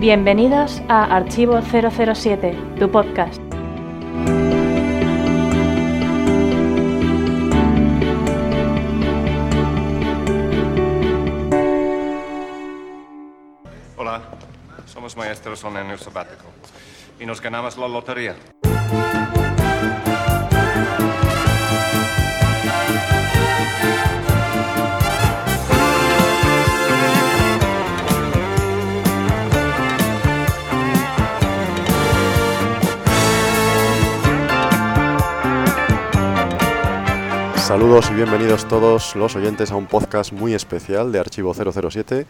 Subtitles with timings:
[0.00, 3.38] Bienvenidos a Archivo 007, tu podcast.
[13.98, 14.22] Hola,
[14.86, 16.44] somos maestros en año sabático
[17.20, 18.36] y nos ganamos la lotería.
[37.70, 42.26] Saludos y bienvenidos todos los oyentes a un podcast muy especial de Archivo 007,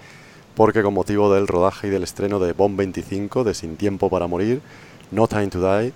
[0.55, 4.27] porque con motivo del rodaje y del estreno de Bomb 25 de Sin Tiempo para
[4.27, 4.61] Morir,
[5.11, 5.95] No Time to Die,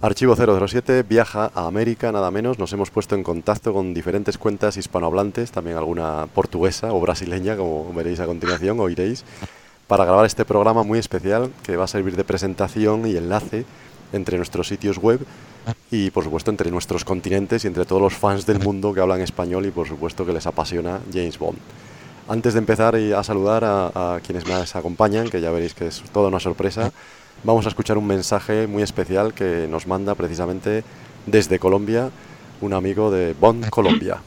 [0.00, 2.60] Archivo 007 viaja a América, nada menos.
[2.60, 7.92] Nos hemos puesto en contacto con diferentes cuentas hispanohablantes, también alguna portuguesa o brasileña, como
[7.92, 9.24] veréis a continuación, oiréis,
[9.88, 13.64] para grabar este programa muy especial que va a servir de presentación y enlace
[14.12, 15.20] entre nuestros sitios web
[15.90, 19.20] y por supuesto entre nuestros continentes y entre todos los fans del mundo que hablan
[19.20, 21.58] español y por supuesto que les apasiona James Bond.
[22.28, 26.28] Antes de empezar a saludar a, quienes me acompañan, que ya veréis que es toda
[26.28, 26.92] una sorpresa,
[27.42, 30.84] vamos a escuchar un mensaje muy especial que nos manda precisamente
[31.26, 32.10] desde Colombia
[32.60, 34.18] un amigo de Bond Colombia.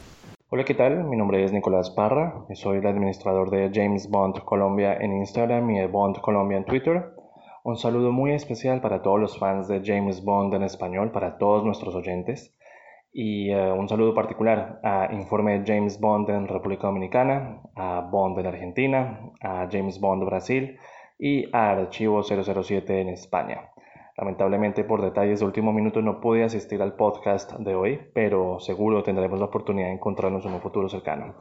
[0.50, 1.04] Hola, ¿qué tal?
[1.04, 5.86] Mi nombre es Nicolás Parra, soy el administrador de James Bond Colombia en Instagram y
[5.86, 7.13] Bond Colombia en Twitter.
[7.66, 11.64] Un saludo muy especial para todos los fans de James Bond en español, para todos
[11.64, 12.54] nuestros oyentes.
[13.10, 18.46] Y eh, un saludo particular a Informe James Bond en República Dominicana, a Bond en
[18.48, 20.78] Argentina, a James Bond Brasil
[21.18, 23.70] y a Archivo 007 en España.
[24.18, 29.02] Lamentablemente por detalles de último minuto no pude asistir al podcast de hoy, pero seguro
[29.02, 31.34] tendremos la oportunidad de encontrarnos en un futuro cercano.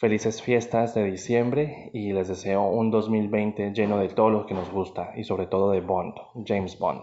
[0.00, 4.70] Felices fiestas de diciembre y les deseo un 2020 lleno de todo lo que nos
[4.70, 6.14] gusta y sobre todo de Bond,
[6.46, 7.02] James Bond.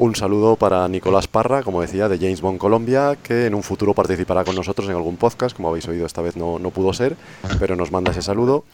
[0.00, 3.94] Un saludo para Nicolás Parra, como decía, de James Bond Colombia, que en un futuro
[3.94, 7.14] participará con nosotros en algún podcast, como habéis oído esta vez no, no pudo ser,
[7.60, 8.64] pero nos manda ese saludo.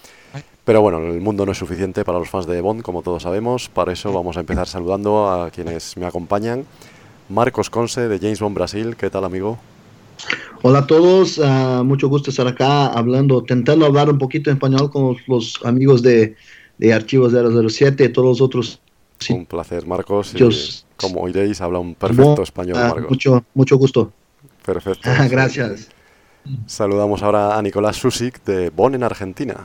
[0.64, 3.68] Pero bueno, el mundo no es suficiente para los fans de Bond, como todos sabemos,
[3.68, 6.64] para eso vamos a empezar saludando a quienes me acompañan.
[7.28, 9.58] Marcos Conce, de James Bond Brasil, ¿qué tal amigo?
[10.62, 14.90] Hola a todos, uh, mucho gusto estar acá hablando, intentando hablar un poquito en español
[14.90, 16.34] con los amigos de,
[16.78, 18.80] de Archivo 007 y todos los otros.
[19.20, 19.32] Sí.
[19.32, 20.34] Un placer, Marcos.
[20.34, 20.38] Y,
[20.96, 23.10] como oiréis, habla un perfecto bueno, español, uh, Marcos.
[23.10, 24.12] Mucho, mucho gusto.
[24.64, 25.08] Perfecto.
[25.30, 25.88] Gracias.
[26.66, 29.56] Saludamos ahora a Nicolás Susik de Bonn en Argentina.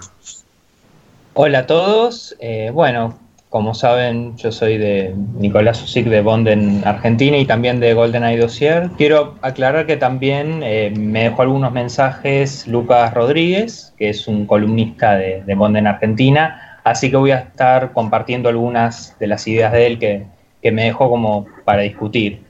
[1.34, 2.36] Hola a todos.
[2.40, 3.18] Eh, bueno,
[3.53, 8.40] como saben, yo soy de Nicolás Susik de Bond en Argentina y también de GoldenEye
[8.40, 8.90] Dossier.
[8.97, 15.13] Quiero aclarar que también eh, me dejó algunos mensajes Lucas Rodríguez, que es un columnista
[15.18, 19.72] de, de, Bond en Argentina, así que voy a estar compartiendo algunas de las ideas
[19.72, 20.25] de él que,
[20.59, 22.42] que me dejó como para discutir.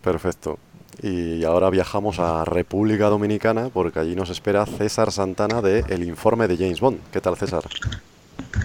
[0.00, 0.60] Perfecto.
[1.02, 6.46] Y ahora viajamos a República Dominicana porque allí nos espera César Santana de El Informe
[6.46, 7.00] de James Bond.
[7.10, 7.64] ¿Qué tal, César?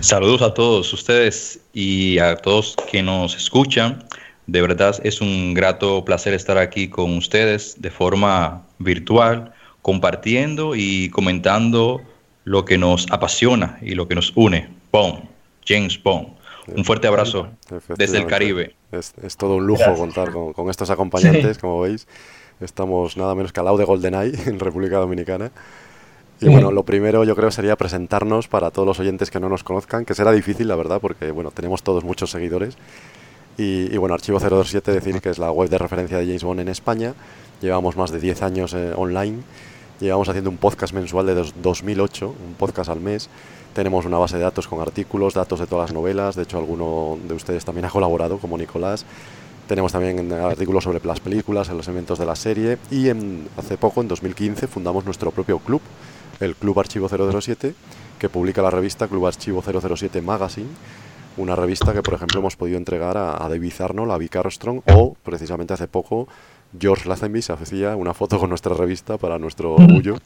[0.02, 4.04] Saludos a todos ustedes y a todos que nos escuchan.
[4.46, 11.10] De verdad es un grato placer estar aquí con ustedes de forma virtual, compartiendo y
[11.10, 12.02] comentando
[12.44, 14.70] lo que nos apasiona y lo que nos une.
[14.92, 15.24] Bond,
[15.66, 16.38] James Bond.
[16.68, 17.50] Un fuerte abrazo
[17.98, 18.76] desde el Caribe.
[18.92, 20.00] Es, es todo un lujo Gracias.
[20.00, 21.62] contar con, con, estos acompañantes, sí.
[21.62, 22.08] como veis.
[22.60, 25.52] Estamos nada menos que al lado de GoldenEye en República Dominicana.
[26.40, 29.64] Y bueno, lo primero yo creo sería presentarnos para todos los oyentes que no nos
[29.64, 32.78] conozcan, que será difícil, la verdad, porque bueno, tenemos todos muchos seguidores.
[33.58, 36.60] Y, y bueno, Archivo 027, decir que es la web de referencia de James Bond
[36.60, 37.16] en España.
[37.60, 39.40] Llevamos más de 10 años eh, online.
[40.00, 43.30] Llevamos haciendo un podcast mensual de dos, 2008, un podcast al mes.
[43.74, 46.36] Tenemos una base de datos con artículos, datos de todas las novelas.
[46.36, 49.06] De hecho, alguno de ustedes también ha colaborado, como Nicolás.
[49.68, 52.78] Tenemos también artículos sobre las películas, los eventos de la serie.
[52.92, 55.82] Y en, hace poco, en 2015, fundamos nuestro propio club,
[56.40, 57.74] el Club Archivo 007,
[58.20, 60.70] que publica la revista Club Archivo 007 Magazine,
[61.38, 64.82] una revista que, por ejemplo, hemos podido entregar a, a David Arnold, a Vic Armstrong,
[64.88, 66.28] o precisamente hace poco
[66.78, 70.18] George Lazenby se hacía una foto con nuestra revista para nuestro orgullo,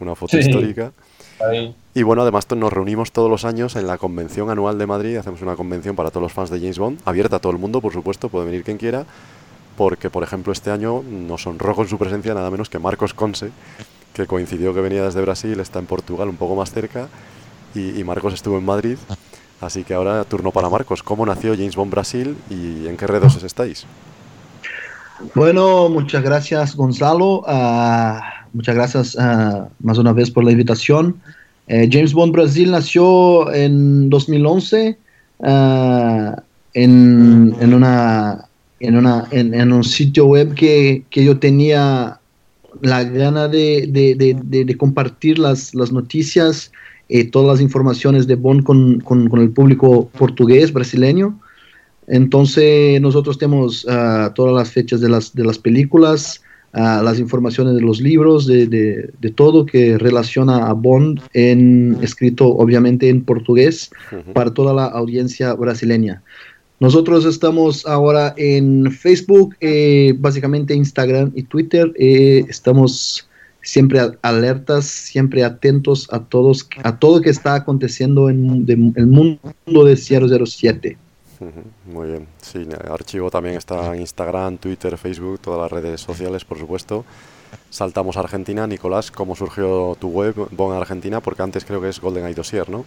[0.00, 0.38] una foto sí.
[0.38, 0.92] histórica.
[1.40, 1.74] Ahí.
[1.94, 5.42] Y bueno, además nos reunimos todos los años en la convención anual de Madrid, hacemos
[5.42, 7.92] una convención para todos los fans de James Bond, abierta a todo el mundo, por
[7.92, 9.04] supuesto, puede venir quien quiera,
[9.76, 13.50] porque, por ejemplo, este año nos honró con su presencia nada menos que Marcos Conce,
[14.14, 17.08] que coincidió que venía desde Brasil, está en Portugal, un poco más cerca,
[17.74, 18.96] y, Marcos estuvo en Madrid.
[19.60, 21.02] Así que ahora turno para Marcos.
[21.02, 23.84] ¿Cómo nació James Bond Brasil y en qué redes estáis?
[25.34, 27.40] Bueno, muchas gracias Gonzalo.
[27.40, 28.20] Uh,
[28.52, 31.16] muchas gracias uh, más una vez por la invitación.
[31.66, 34.98] Eh, James Bond Brasil nació en 2011.
[35.38, 36.42] Uh, ah,
[36.74, 38.46] en, en, una,
[38.80, 42.18] en, una, en, un sitio web que, que, yo tenía
[42.82, 46.72] la gana de, de, de, compartir las, las noticias,
[47.08, 51.38] eh, todas las informaciones de Bond con, con, con, el público portugués, brasileño.
[52.06, 56.42] Entonces nosotros tenemos ah, todas las fechas de las, de las películas,
[56.74, 63.08] las informaciones de los libros, de, de, todo que relaciona a Bond, en, escrito obviamente
[63.08, 63.92] en portugués
[64.32, 66.22] para toda la audiencia brasileña.
[66.80, 71.92] Nosotros estamos ahora en Facebook, eh, básicamente Instagram y Twitter.
[71.96, 73.28] Eh, estamos
[73.62, 78.66] siempre alertas, siempre atentos a todos, a todo que está aconteciendo en
[78.96, 80.98] el mundo de 007.
[81.86, 82.26] Muy bien.
[82.40, 87.04] Sí, archivo también está en Instagram, Twitter, Facebook, todas las redes sociales, por supuesto.
[87.70, 88.66] Saltamos a Argentina.
[88.66, 91.20] Nicolás, ¿cómo surgió tu web, Bon Argentina?
[91.20, 92.84] Porque antes creo que es GoldenEye Dossier, ¿no?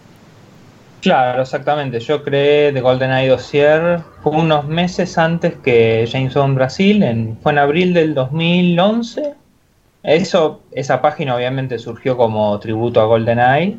[1.07, 2.01] Claro, exactamente.
[2.01, 7.59] Yo creé The GoldenEye Dossier unos meses antes que James Bond Brasil, en, fue en
[7.59, 9.33] abril del 2011.
[10.03, 13.77] Eso, esa página obviamente surgió como tributo a GoldenEye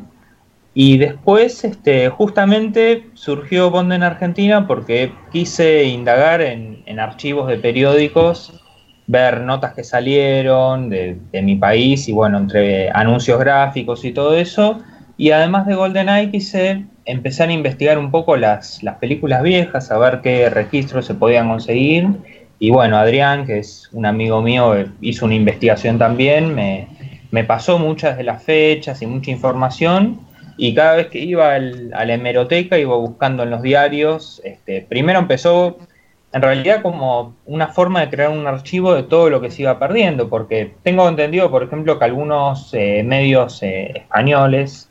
[0.73, 8.59] y después, este, justamente surgió Bond en Argentina porque quise indagar en, archivos de periódicos,
[9.07, 14.79] ver notas que salieron de, mi país y bueno, entre anuncios gráficos y todo eso.
[15.19, 19.99] Y además de GoldenEye quise empezar a investigar un poco las, las películas viejas, a
[19.99, 22.07] ver qué registros se podían conseguir.
[22.61, 26.89] Y bueno, Adrián, que es un amigo mío, hizo una investigación también, me,
[27.31, 30.21] me pasó muchas de las fechas y mucha información
[30.59, 34.43] y cada vez que iba a la hemeroteca iba buscando en los diarios.
[34.45, 35.79] Este, primero empezó
[36.33, 39.79] en realidad como una forma de crear un archivo de todo lo que se iba
[39.79, 44.91] perdiendo, porque tengo entendido, por ejemplo, que algunos eh, medios eh, españoles,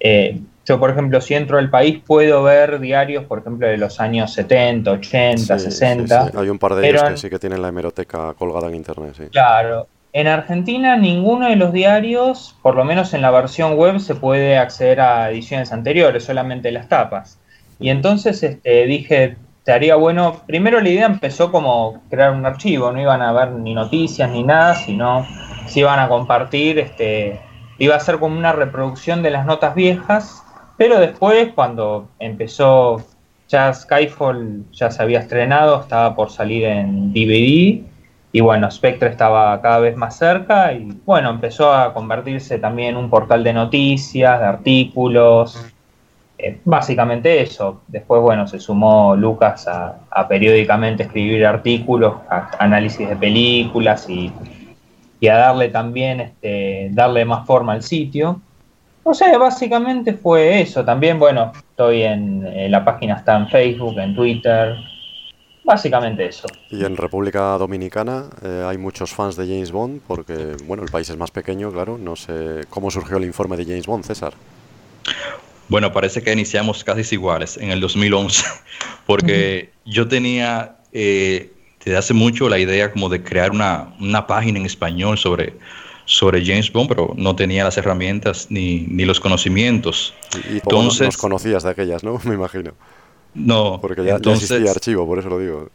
[0.00, 4.00] eh, yo por ejemplo, si entro al país puedo ver diarios, por ejemplo, de los
[4.00, 6.32] años 70, 80, 60.
[6.34, 9.30] Hay un par de ellos que sí que tienen la hemeroteca colgada en internet.
[9.30, 14.14] Claro, en Argentina ninguno de los diarios, por lo menos en la versión web, se
[14.14, 17.38] puede acceder a ediciones anteriores, solamente las tapas.
[17.78, 22.90] Y entonces este, dije, te haría bueno, primero la idea empezó como crear un archivo,
[22.92, 25.26] no iban a ver ni noticias ni nada, sino
[25.66, 27.38] se iban a compartir, este,
[27.78, 30.45] iba a ser como una reproducción de las notas viejas,
[30.76, 33.02] pero después cuando empezó
[33.48, 37.82] ya Skyfall ya se había estrenado, estaba por salir en DVD
[38.32, 42.96] y bueno, Spectre estaba cada vez más cerca y bueno, empezó a convertirse también en
[42.96, 45.72] un portal de noticias, de artículos,
[46.38, 47.80] eh, básicamente eso.
[47.88, 52.14] Después, bueno, se sumó Lucas a, periódicamente escribir artículos,
[52.58, 54.32] análisis de películas y,
[55.28, 58.40] a darle también, este, darle más forma al sitio.
[59.08, 60.84] O sea, básicamente fue eso.
[60.84, 64.76] También, bueno, estoy en, en la página, está en Facebook, en Twitter,
[65.66, 66.46] Básicamente eso.
[66.70, 71.10] Y en República Dominicana eh, hay muchos fans de James Bond porque, bueno, el país
[71.10, 71.98] es más pequeño, claro.
[71.98, 74.32] No sé cómo surgió el informe de James Bond, César.
[75.66, 78.44] Bueno, parece que iniciamos casi iguales en el 2011,
[79.06, 81.50] porque yo tenía eh,
[81.84, 85.54] desde hace mucho la idea como de crear una, página en español sobre,
[86.06, 90.14] sobre James Bond, pero no tenía las herramientas ni, ni los conocimientos.
[90.50, 92.18] Y, Entonces, nos conocías de aquellas, ¿no?
[92.24, 92.72] Me imagino.
[93.34, 93.78] No.
[93.82, 95.68] Porque ya, existía archivo, por eso lo digo.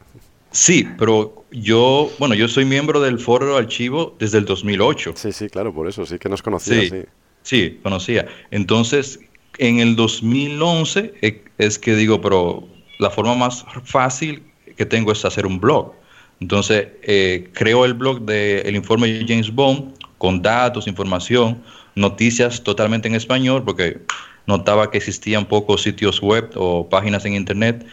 [0.52, 5.14] Sí, pero yo, bueno, yo soy miembro del foro archivo desde el 2008.
[5.16, 7.04] Sí, sí, claro, por eso, sí que nos conocía, sí.
[7.44, 8.28] Sí, conocía.
[8.52, 9.20] Entonces,
[9.58, 12.68] en el 2011 eh, es que digo, pero
[13.00, 14.44] la forma más fácil
[14.76, 15.94] que tengo es hacer un blog.
[16.40, 21.64] Entonces, eh, creo el blog del informe de James Bond con datos, información,
[21.96, 24.02] noticias totalmente en español, porque
[24.46, 27.84] notaba que existían pocos sitios web o páginas en internet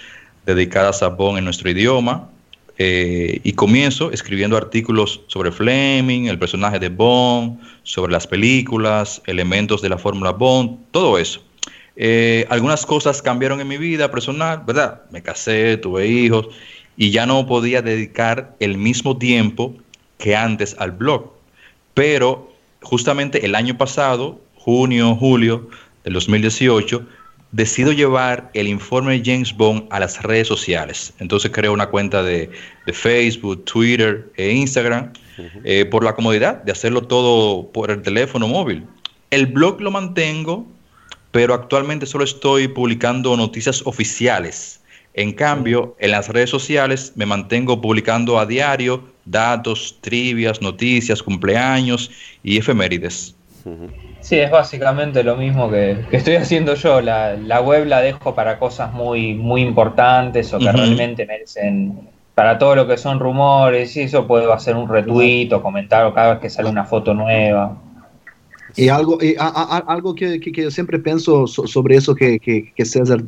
[0.45, 2.29] dedicadas a Bond en nuestro idioma.
[2.77, 9.81] Eh, y comienzo escribiendo artículos sobre Fleming, el personaje de Bond, sobre las películas, elementos
[9.81, 11.41] de la fórmula Bond, todo eso.
[11.97, 15.01] Eh, algunas cosas cambiaron en mi vida personal, ¿verdad?
[15.11, 16.49] Me casé, tuve hijos
[16.95, 19.75] y ya no podía dedicar el mismo tiempo
[20.19, 21.38] que antes al blog.
[21.99, 22.49] Pero
[22.83, 25.69] justamente el año pasado, junio, julio,
[26.05, 27.05] del 2018,
[27.51, 31.13] decido llevar el informe de James Bond a las redes sociales.
[31.19, 32.51] Entonces creo una cuenta de,
[32.93, 35.13] Facebook, Twitter e Instagram
[35.65, 38.87] eh, por la comodidad de hacerlo todo por el teléfono móvil.
[39.33, 40.69] El blog lo mantengo,
[41.33, 44.83] pero actualmente solo estoy publicando noticias oficiales.
[45.19, 52.13] En cambio, en las redes sociales me mantengo publicando a diario datos, trivias, noticias, cumpleaños
[52.45, 53.35] y efemérides.
[54.21, 57.01] Sí, es básicamente lo mismo que, estoy haciendo yo.
[57.01, 61.99] La, la, web la dejo para cosas muy, muy importantes o que realmente merecen.
[62.37, 66.35] Para todo lo que son rumores y eso puedo hacer un retweet o comentar cada
[66.35, 67.77] vez que sale una foto nueva.
[68.77, 73.25] Y algo, algo que, que, yo siempre pienso sobre eso que, que, César,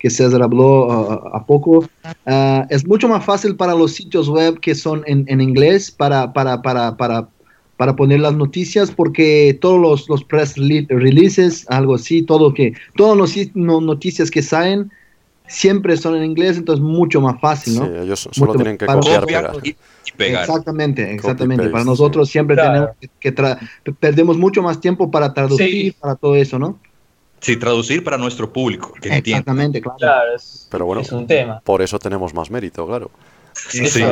[0.00, 1.84] que César habló uh, a poco,
[2.26, 6.32] uh, es mucho más fácil para los sitios web que son en, en inglés para,
[6.32, 7.28] para, para, para
[7.80, 13.16] para poner las noticias porque todos los, los press releases, algo así, todo que, todas
[13.16, 14.90] las noticias que salen
[15.48, 17.86] siempre son en inglés, entonces mucho más fácil, ¿no?
[17.86, 19.52] Sí, ellos solo tienen que copiar, pegar.
[19.62, 19.74] Y,
[20.14, 20.42] pegar.
[20.42, 21.70] Exactamente, exactamente.
[21.70, 23.32] para nosotros siempre tenemos que,
[23.98, 26.78] perdemos mucho más tiempo para traducir, para todo eso, ¿no?
[27.40, 28.92] Sí, traducir para nuestro público.
[29.00, 30.36] Que Exactamente, claro.
[30.70, 31.60] Pero bueno, es un tema.
[31.60, 33.10] Por eso tenemos más mérito, claro.
[33.70, 34.02] Sí,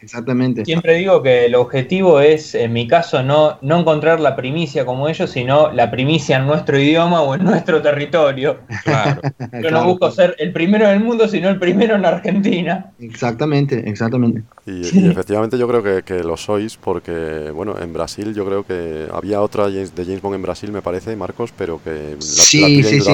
[0.00, 0.64] Exactamente.
[0.64, 5.08] Siempre digo que el objetivo es, en mi caso, no, no encontrar la primicia como
[5.08, 8.60] ellos, sino la primicia en nuestro idioma o en nuestro territorio.
[8.84, 9.20] Claro.
[9.62, 12.92] Yo no busco ser el primero en el mundo, sino el primero en Argentina.
[13.00, 14.42] Exactamente, exactamente.
[14.66, 19.08] Y, efectivamente yo creo que, que, lo sois porque, bueno, en Brasil yo creo que
[19.12, 23.00] había otra de James Bond en Brasil, me parece, Marcos, pero que la, sí, sí,
[23.00, 23.10] sí.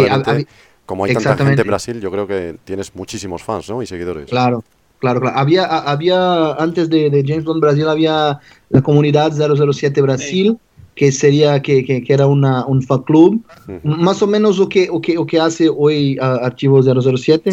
[0.84, 3.82] como hay tanta gente en Brasil, yo creo que tienes muchísimos fans, ¿no?
[3.82, 4.28] Y seguidores.
[4.28, 4.62] Claro,
[4.98, 5.38] Claro, claro.
[5.38, 8.40] Había, había antes de, James Bond Brasil, había
[8.70, 10.58] la comunidad 007 Brasil,
[10.96, 13.40] que sería que, que, era una, un fan club,
[13.84, 17.52] más o menos lo que, o que, o que hace hoy uh, Archivo 007.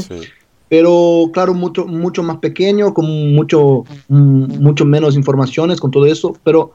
[0.67, 6.35] Pero claro, mucho, mucho más pequeño, con mucho, mucho menos informaciones, con todo eso.
[6.43, 6.73] Pero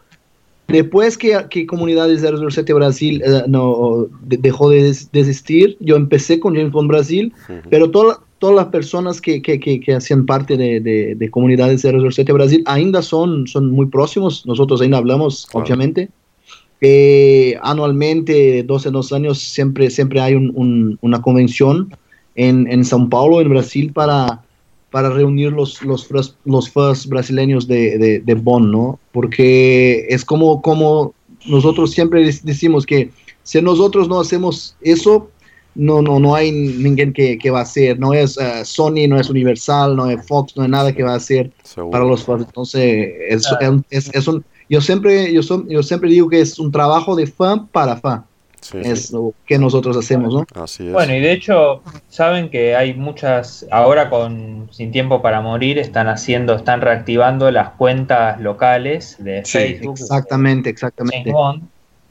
[0.68, 6.70] después que, que Comunidades 007 Brasil eh, no, dejó de desistir, yo empecé con James
[6.70, 7.32] Bond Brasil,
[7.68, 12.32] pero todo todas las personas que, que, que, hacían parte de, de, de, comunidades 007
[12.32, 16.08] Brasil ainda son, son muy próximos, nosotros ainda hablamos, obviamente.
[16.80, 21.94] Eh, anualmente, 12 dos años, siempre, siempre hay un, una convención
[22.34, 24.42] en, en São Paulo, en Brasil, para,
[24.90, 26.08] para reunir los, los,
[26.46, 28.98] los fans brasileños de, de, Bonn, ¿no?
[29.12, 31.12] Porque es como, como
[31.46, 33.10] nosotros siempre decimos que
[33.42, 35.28] si nosotros no hacemos eso,
[35.80, 39.18] no, no, no hay ninguém que, que va a hacer, no es uh, Sony, no
[39.18, 41.50] es Universal, no es Fox, no hay nada que va a hacer
[41.90, 42.44] para los fans.
[42.46, 43.46] Entonces, es,
[43.88, 47.26] es, es, un, yo siempre, yo, son, yo siempre digo que es un trabajo de
[47.26, 48.24] fan para fan.
[48.74, 50.46] es lo que nosotros hacemos, ¿no?
[50.62, 50.92] Así es.
[50.92, 56.08] Bueno, y de hecho, saben que hay muchas, ahora con Sin Tiempo para Morir, están
[56.08, 59.96] haciendo, están reactivando las cuentas locales de Facebook.
[59.98, 61.32] Exactamente, exactamente.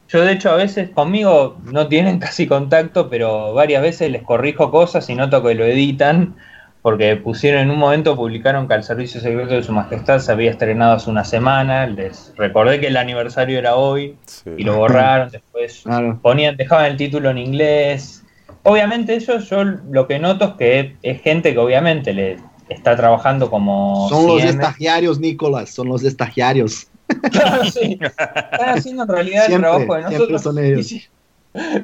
[0.09, 4.71] Yo de hecho a veces conmigo no tienen casi contacto, pero varias veces les corrijo
[4.71, 6.35] cosas y noto que lo editan,
[6.81, 10.51] porque pusieron en un momento, publicaron que el Servicio Secreto de Su Majestad se había
[10.51, 14.17] estrenado hace una semana, les recordé que el aniversario era hoy
[14.57, 15.83] y lo borraron, después
[16.21, 18.23] ponían, dejaban el título en inglés.
[18.63, 22.37] Obviamente eso yo lo que noto es que es gente que obviamente le
[22.69, 24.07] está trabajando como...
[24.09, 26.87] Son los estagiarios, Nicolás, son los estagiarios.
[27.31, 27.99] Claro, sí.
[28.01, 30.41] Están haciendo en realidad el trabajo de nosotros.
[30.41, 31.09] Son ellos.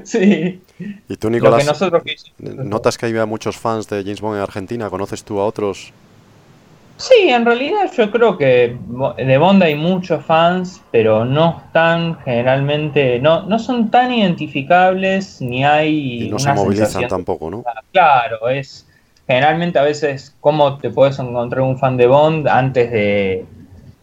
[0.03, 0.61] Sí.
[1.09, 1.81] ¿Y tú, Nicolás,
[2.39, 4.89] notas que hay muchos fans de James Bond en Argentina?
[4.89, 5.91] ¿Conoces tú a otros?
[6.97, 8.77] Sí, en realidad yo creo que
[9.17, 15.65] de Bond hay muchos fans, pero no están generalmente, no, no son tan identificables ni
[15.65, 16.23] hay.
[16.23, 17.65] Y no se movilizan tampoco, ¿no?
[17.91, 18.87] Claro, es
[19.27, 23.45] generalmente a veces cómo te puedes encontrar un fan de Bond antes de,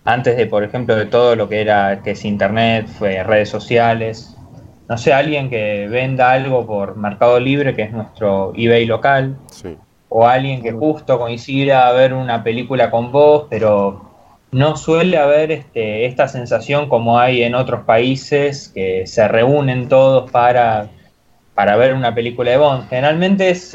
[0.04, 4.36] antes de, por ejemplo, de todo lo que era, que es internet, fue redes sociales,
[4.88, 9.36] no sé, alguien que venda algo por Mercado Libre, que es nuestro eBay local,
[10.08, 14.10] o alguien que justo coincida a ver una película con vos, pero
[14.50, 20.30] no suele haber este, esta sensación como hay en otros países, que se reúnen todos
[20.30, 20.90] para,
[21.54, 22.88] para ver una película de Bond.
[22.90, 23.74] Generalmente es,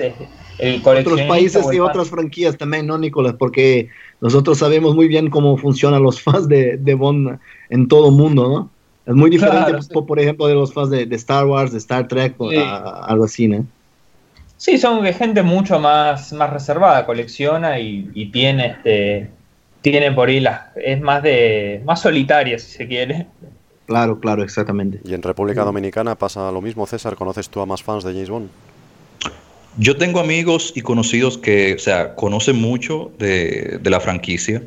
[0.59, 3.35] el Otros países y otras franquías también, ¿no, Nicolás?
[3.37, 3.89] Porque
[4.21, 8.47] nosotros sabemos muy bien cómo funcionan los fans de, de Bond en todo el mundo,
[8.47, 8.69] ¿no?
[9.07, 12.49] Es muy diferente, por, ejemplo, de los fans de, Star Wars, de Star Trek, o
[12.49, 13.65] algo así, ¿no?
[14.57, 19.29] Sí, son gente mucho más, más reservada, colecciona y, tiene este
[19.81, 23.27] tiene por ahí las es más de más solitaria si se quiere.
[23.85, 24.99] Claro, claro, exactamente.
[25.05, 27.15] ¿Y en República Dominicana pasa lo mismo, César?
[27.15, 28.49] ¿Conoces tú a más fans de James Bond?
[29.79, 34.63] Yo tengo amigos y conocidos que, o sea, conocen mucho de, la franquicia,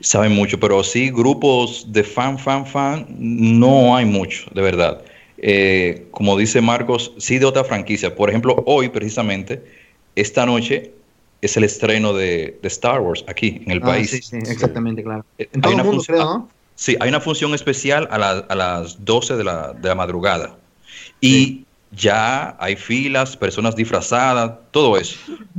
[0.00, 5.02] saben mucho, pero sí, grupos de fan, fan, fan, no hay mucho, de verdad.
[5.38, 8.14] Eh, como dice Marcos, sí de otra franquicia.
[8.14, 9.64] Por ejemplo, hoy precisamente,
[10.14, 10.92] esta noche
[11.40, 14.10] es el estreno de, Star Wars aquí en el ah, país.
[14.10, 15.24] Sí, sí, exactamente, claro.
[15.38, 16.48] Eh, en todo el mundo, creo, ¿no?
[16.76, 20.58] Sí, hay una función especial a, la- a las 12 de la, de la madrugada.
[21.20, 21.65] Y
[21.96, 25.18] ya hay filas, personas disfrazadas, todo eso.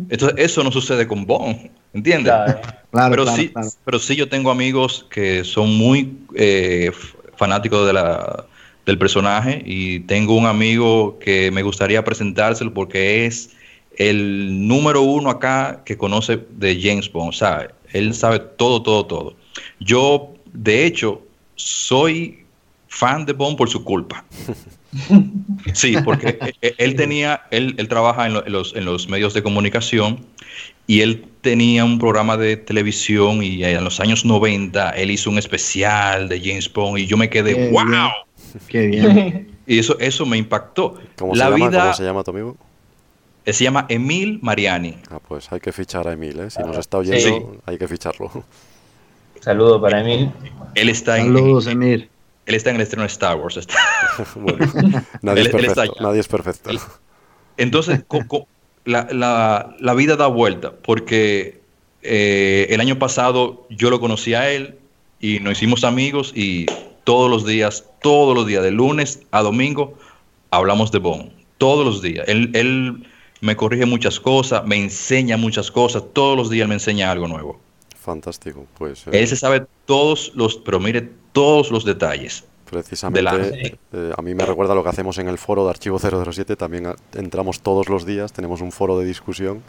[0.09, 2.33] Entonces, eso no sucede con Bond, ¿entiendes?
[2.33, 2.61] Claro.
[2.91, 3.67] Claro, pero, claro, sí, claro.
[3.83, 6.91] pero sí yo tengo amigos que son muy eh,
[7.35, 8.45] fanáticos de la,
[8.85, 13.51] del personaje y tengo un amigo que me gustaría presentárselo porque es
[13.97, 17.69] el número uno acá que conoce de James Bond, ¿sabe?
[17.91, 19.35] Él sabe todo, todo, todo.
[19.79, 21.21] Yo, de hecho,
[21.55, 22.45] soy
[22.87, 24.25] fan de Bond por su culpa.
[25.73, 29.33] Sí, porque e- él tenía, él, él trabaja en, lo- en los, en los medios
[29.33, 30.25] de comunicación
[30.87, 35.37] y él tenía un programa de televisión y en los años 90 él hizo un
[35.37, 37.85] especial de James Bond y yo me quedé, Qué wow.
[37.85, 38.11] bien.
[38.69, 39.51] Qué bien.
[39.67, 40.95] Y eso, eso me impactó.
[41.17, 41.69] ¿Cómo La se llama?
[41.69, 42.57] vida ¿Cómo se llama tu amigo?
[43.45, 44.95] eh, se llama Emil Mariani.
[45.11, 46.49] Ah, pues hay que fichar a Emil, ¿eh?
[46.49, 47.09] Si nos está sí.
[47.11, 48.31] oyendo, hay que ficharlo.
[49.41, 50.31] Saludo para Emil.
[50.75, 52.09] Él está, en, Saludos, Emir.
[52.47, 53.57] Él está en el estreno de Star Wars.
[53.57, 53.75] está.
[54.35, 54.65] bueno,
[55.21, 56.07] nadie es Él- él está perfecto, allá.
[56.07, 56.69] nadie es perfecto.
[57.57, 58.01] Entonces,
[58.85, 61.59] la, la- la vida da vuelta, porque
[62.03, 64.77] eh, el año pasado yo lo conocí a él
[65.19, 66.65] y nos hicimos amigos y
[67.03, 69.97] todos los días, todos los días, de lunes a domingo,
[70.51, 71.31] hablamos de Bond.
[71.57, 72.27] Todos los días.
[72.27, 73.07] Él, él
[73.41, 77.59] me corrige muchas cosas, me enseña muchas cosas, todos los días me enseña algo nuevo.
[78.07, 82.45] Fantástico, pues eh, Él se sabe todos los, pero mire, todos los detalles.
[82.69, 85.99] precisamente de eh, a mí me recuerda lo que hacemos en el foro de Archivo
[85.99, 89.61] 007, también a- entramos todos los días, tenemos un foro de discusión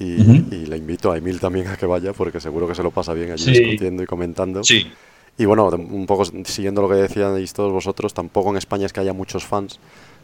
[0.00, 3.14] y, le invito a Emil también a que vaya porque seguro que se lo pasa
[3.14, 3.52] bien allí Sí.
[3.62, 4.64] discutiendo y comentando.
[4.64, 4.90] Sí.
[5.38, 8.98] Y bueno, un poco siguiendo lo que decíais todos vosotros, tampoco en España es que
[9.00, 9.78] haya muchos fans.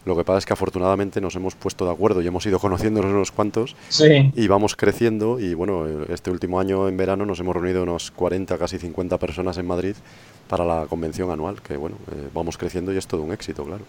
[0.04, 3.10] Lo que pasa es que afortunadamente nos hemos puesto de acuerdo y hemos ido conociéndonos
[3.12, 4.32] unos cuantos Sí.
[4.34, 5.38] y vamos creciendo.
[5.38, 9.58] Y bueno, este último año en verano nos hemos reunido unos 40, casi 50 personas
[9.58, 9.94] en Madrid
[10.48, 11.60] para la convención anual.
[11.60, 13.84] Que bueno, eh, vamos creciendo y es todo un éxito, claro.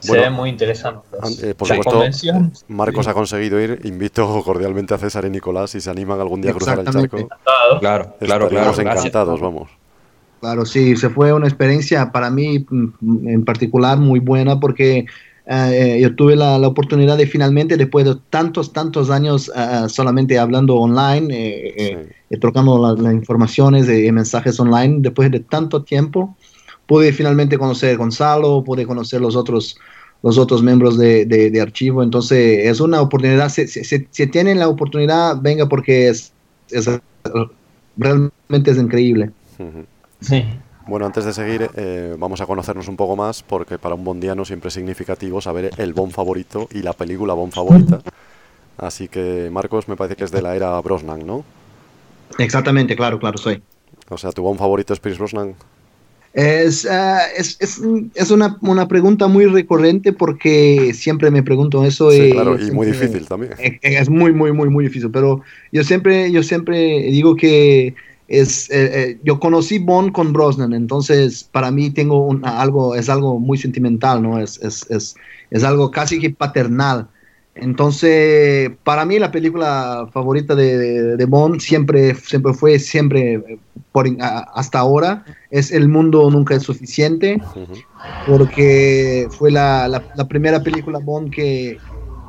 [0.00, 1.06] Se Bueno, ve muy interesante.
[1.20, 2.52] An- eh, por la supuesto, convención.
[2.68, 3.80] Marcos ha conseguido ir.
[3.84, 7.16] Invito cordialmente a César y Nicolás si se animan algún día a cruzar el charco.
[7.16, 8.74] Claro, claro, Estaríamos claro.
[8.76, 8.78] Gracias.
[9.04, 9.68] encantados, vamos.
[10.40, 15.04] Claro, sí, se fue una experiencia para mí mm, en particular muy buena porque
[15.46, 20.38] eh, yo tuve la, la oportunidad de finalmente, después de tantos, tantos años eh, solamente
[20.38, 22.14] hablando online, eh, eh, Sí.
[22.30, 26.36] eh, trocando la- las informaciones y mensajes online, después de tanto tiempo,
[26.86, 29.76] pude finalmente conocer a Gonzalo, pude conocer los otros
[30.22, 34.58] los otros miembros de, de- de archivo, entonces es una oportunidad, si, si- si- tienen
[34.58, 36.30] la oportunidad, venga porque es,
[36.70, 36.86] es
[37.96, 39.30] realmente es increíble.
[39.58, 39.84] Ujú.
[40.20, 40.44] Sí.
[40.86, 44.44] Bueno, antes de seguir, eh, vamos a conocernos un poco más, porque para un bondiano
[44.44, 48.00] siempre es significativo saber el Bond favorito y la película Bond favorita.
[48.76, 51.44] Así que, Marcos, me parece que es de la era Brosnan, ¿no?
[52.38, 53.62] Exactamente, claro, claro, soy.
[54.08, 55.54] O sea, ¿tu Bond favorito es Pierce Brosnan?
[56.32, 57.80] Es, ah, es, es,
[58.14, 62.10] es una, una pregunta muy recurrente porque siempre me pregunto eso.
[62.10, 63.52] Sí, y claro, y muy difícil también.
[63.58, 67.94] Es, es muy, muy, muy, muy difícil, pero yo siempre, yo siempre digo que
[68.30, 73.08] es, eh, eh, yo conocí Bond con Brosnan, entonces para mí tengo un- algo, es
[73.10, 74.38] algo muy sentimental, ¿no?
[74.38, 75.14] Es, es, es,
[75.50, 77.08] es algo casi que paternal.
[77.56, 83.60] Entonces, para mí la película favorita de, de- de Bond siempre, siempre fue, siempre, eh,
[83.92, 84.06] por,
[84.54, 87.42] hasta ahora, es El mundo nunca es suficiente
[88.24, 91.82] porque fue la, la- la primera película Bond que,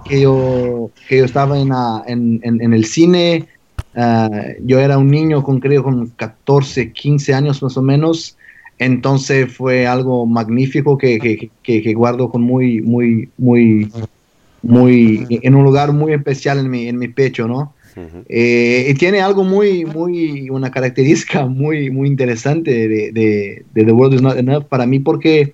[0.04, 3.48] que, yo, que yo estaba en, la- en, en- en el cine.
[3.96, 4.30] Ah,
[4.64, 8.38] yo era un niño con creo con 14, 15 años más o menos.
[8.78, 13.92] Entonces fue algo magnífico que, que- que- que guardo con muy, muy, muy,
[14.64, 17.74] muy, en un lugar muy especial en mi, en mi pecho, ¿no?
[18.30, 23.92] Eh, y tiene algo muy, muy, una característica muy, muy interesante de, de- de The
[23.92, 25.54] World Is Not Enough para mí porque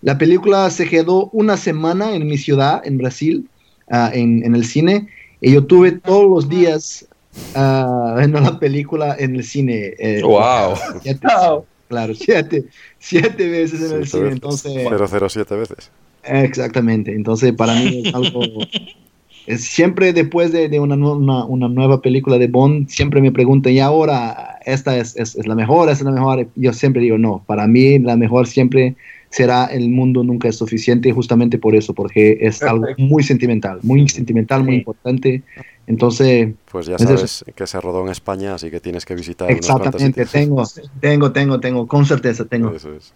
[0.00, 3.48] la película se quedó una semana en mi ciudad, en Brasil,
[3.90, 5.08] ah, en, en el cine,
[5.40, 7.06] y yo tuve todos los días
[7.54, 9.94] ah, viendo la película en el cine.
[9.98, 10.74] eh, Wow.
[11.02, 11.66] siete- Wow.
[11.88, 12.64] claro, siete,
[12.98, 14.34] siete veces en el Siete cine, veces.
[14.34, 15.08] entonces...
[15.20, 15.90] 007 veces.
[16.22, 18.42] Exactamente, entonces para mí es algo...
[19.46, 23.74] es siempre después de, de una, una, una nueva película de Bond, siempre me preguntan,
[23.74, 25.90] y ahora, ¿esta es, es, es la mejor?
[25.90, 26.48] ¿Es la mejor?
[26.54, 28.96] Yo siempre digo, no, para mí la mejor siempre
[29.34, 34.08] será El mundo nunca es suficiente, justamente por eso, porque es algo muy sentimental, muy
[34.08, 35.42] sentimental, muy importante.
[35.88, 39.50] Entonces, Pues ya Es sabes que se rodó en España, así que tienes que visitar
[39.50, 40.62] exactamente, tengo,
[41.00, 42.70] tengo, tengo, tengo, con certeza tengo.
[42.70, 43.12] Eso es.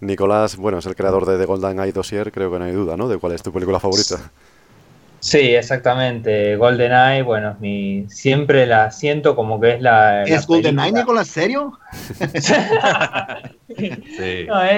[0.00, 2.98] Nicolás, bueno, es el creador de The Golden Eye Dossier, creo que no hay duda,
[2.98, 3.08] ¿no?
[3.08, 4.18] De cuál es tu película favorita.
[5.24, 6.54] Sí, exactamente.
[6.56, 10.24] GoldenEye, bueno, mi, siempre la siento como que es la.
[10.24, 11.28] ¿Es GoldenEye, Nicolás?
[11.28, 11.78] ¿Serio?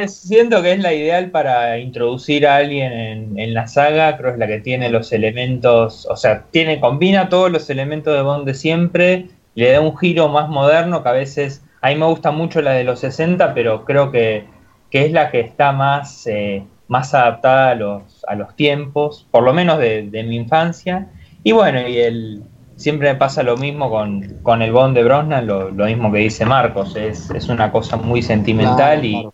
[0.09, 4.17] siento que es la ideal para introducir a alguien en, la saga.
[4.17, 8.23] Creo es la que tiene los elementos, o sea, tiene, combina todos los elementos de
[8.23, 11.65] Bond de siempre, le da un giro más moderno que a veces.
[11.83, 14.45] A mí me gusta mucho la de los 60, pero creo que,
[14.91, 16.27] que es la que está más.
[16.27, 21.11] Eh, más adaptada a los, a los tiempos, por lo menos de, mi infancia.
[21.43, 22.43] Y bueno, y el,
[22.77, 26.95] siempre me pasa lo mismo con, el Bond de Brosnan, lo, mismo que dice Marcos,
[26.97, 29.29] es, una cosa muy sentimental y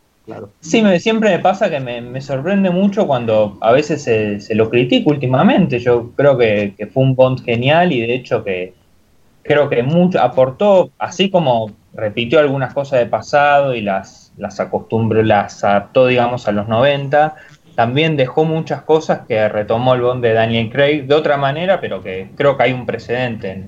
[0.61, 5.11] sí, me, siempre me pasa que me, sorprende mucho cuando a veces se, lo critico
[5.11, 5.79] últimamente.
[5.79, 8.75] Yo creo que, fue un Bond genial y de hecho que
[9.43, 15.23] creo que mucho aportó, así como repitió algunas cosas de pasado y las las acostumbró,
[15.23, 17.35] las adaptó, digamos, a los 90.
[17.75, 22.03] También dejó muchas cosas que retomó el Bond de Daniel Craig de otra manera, pero
[22.03, 23.65] que creo que hay un precedente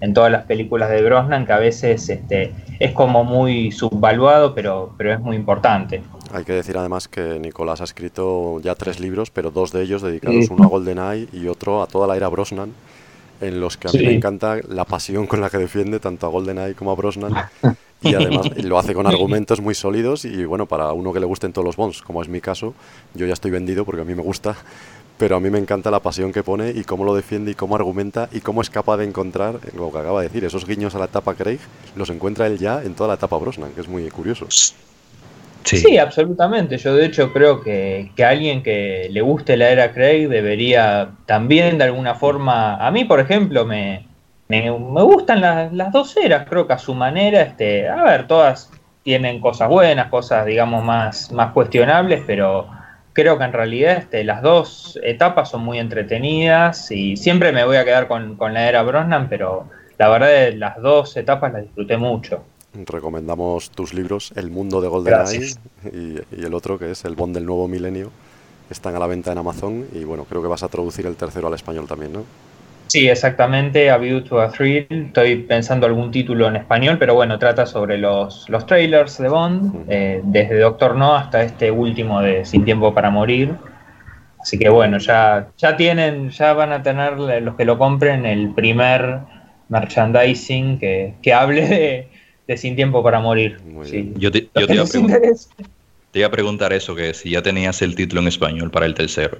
[0.00, 4.94] en, todas las películas de Brosnan que a veces este, es como muy subvaluado, pero,
[4.96, 6.02] pero es muy importante.
[6.32, 10.02] Hay que decir además que Nicolás ha escrito ya tres libros, pero dos de ellos
[10.02, 12.72] dedicados, uno a GoldenEye y otro a toda la era Brosnan,
[13.40, 16.30] en los que a mí me encanta la pasión con la que defiende tanto a
[16.30, 17.32] GoldenEye como a Brosnan.
[18.02, 21.52] y además lo hace con argumentos muy sólidos y bueno, para uno que le gusten
[21.52, 22.74] todos los bonds, como es mi caso,
[23.14, 24.56] yo ya estoy vendido porque a mí me gusta,
[25.18, 27.74] pero a mí me encanta la pasión que pone y cómo lo defiende y cómo
[27.74, 30.98] argumenta y cómo es capaz de encontrar lo que acaba de decir, esos guiños a
[30.98, 31.58] la etapa Craig,
[31.96, 34.46] los encuentra él ya en toda la etapa Brosnan, que es muy curioso.
[35.64, 35.98] Sí.
[35.98, 36.78] absolutamente.
[36.78, 41.76] Yo de hecho creo que, que alguien que le guste la era Craig debería también
[41.76, 44.06] de alguna forma, a mí por ejemplo me,
[44.48, 48.70] me, gustan las, dos eras, creo que a su manera, este, a ver, todas
[49.02, 52.66] tienen cosas buenas, cosas, digamos, más, más cuestionables, pero
[53.12, 57.76] creo que en realidad este, las dos etapas son muy entretenidas y siempre me voy
[57.76, 62.42] a quedar con, la era Brosnan, pero la verdad las dos etapas las disfruté mucho.
[62.72, 65.56] Recomendamos tus libros, El mundo de GoldenEye
[65.92, 68.10] y, y el otro que es El Bond del nuevo milenio.
[68.70, 71.48] Están a la venta en Amazon y bueno, creo que vas a traducir el tercero
[71.48, 72.24] al español también, ¿no?
[72.88, 74.86] Sí, exactamente, A View to a Thrill.
[74.88, 79.84] Estoy pensando algún título en español, pero bueno, trata sobre los, los trailers de Bond,
[79.88, 83.54] eh, desde Doctor No hasta este último de Sin Tiempo para Morir.
[84.40, 88.54] Así que bueno, ya, ya tienen, ya van a tener los que lo compren el
[88.54, 89.18] primer
[89.68, 92.08] merchandising que, que hable
[92.46, 93.58] de, Sin Tiempo para Morir.
[94.16, 97.94] Yo, te, yo te, iba te, iba a preguntar eso, que si ya tenías el
[97.94, 99.36] título en español para el tercero.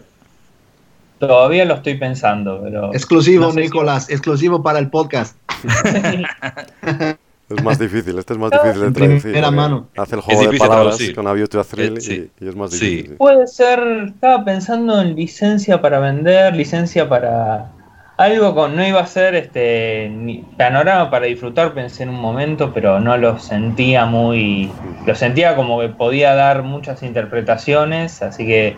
[1.18, 2.92] Todavía lo estoy pensando, pero.
[2.94, 5.36] Exclusivo, Nicolás, exclusivo para el podcast.
[7.48, 9.22] es más difícil, este es más difícil de traducir.
[9.22, 9.88] Primera mano.
[9.96, 13.16] Hace el juego de palabras con A View to a Thrill y, es más difícil.
[13.16, 17.72] Puede ser, estaba pensando en licencia para vender, licencia para.
[18.16, 22.98] Algo con, no iba a ser este panorama para disfrutar, pensé en un momento, pero
[22.98, 24.72] no lo sentía muy,
[25.06, 28.76] lo sentía como que podía dar muchas interpretaciones, así que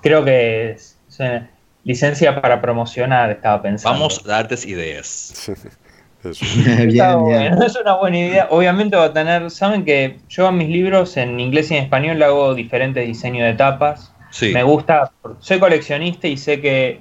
[0.00, 0.76] creo que
[1.84, 3.98] licencia para promocionar, estaba pensando.
[3.98, 5.50] Vamos a darte ideas.
[6.24, 8.46] Es una buena idea.
[8.50, 12.22] Obviamente va a tener, saben que yo a mis libros en inglés y en español
[12.22, 14.12] hago diferentes diseños de tapas.
[14.40, 17.00] Me gusta, soy coleccionista y sé que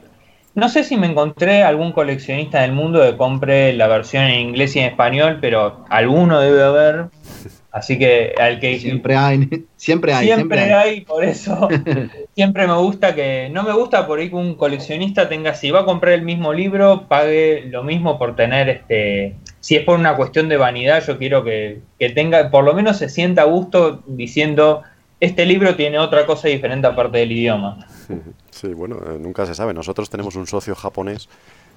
[0.53, 4.75] no sé si me encontré algún coleccionista del mundo que compre la versión en inglés
[4.75, 7.05] y en español, pero alguno debe haber.
[7.71, 11.01] Así que al que siempre hay, siempre hay, siempre, hay.
[11.01, 11.69] por eso
[12.35, 15.81] siempre me gusta que no me gusta por ahí que un coleccionista tenga si va
[15.81, 20.15] a comprar el mismo libro pague lo mismo por tener este si es por una
[20.15, 24.03] cuestión de vanidad yo quiero que, que tenga por lo menos se sienta a gusto
[24.07, 24.83] diciendo
[25.21, 27.87] este libro tiene otra cosa diferente aparte del idioma.
[28.51, 29.73] Sí, bueno, eh, nunca se sabe.
[29.73, 31.29] Nosotros tenemos un socio japonés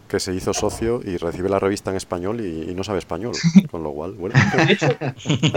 [0.08, 3.32] que se hizo socio y recibe la revista en español y, no sabe español,
[3.70, 4.34] con lo cual, bueno.
[4.66, 4.72] De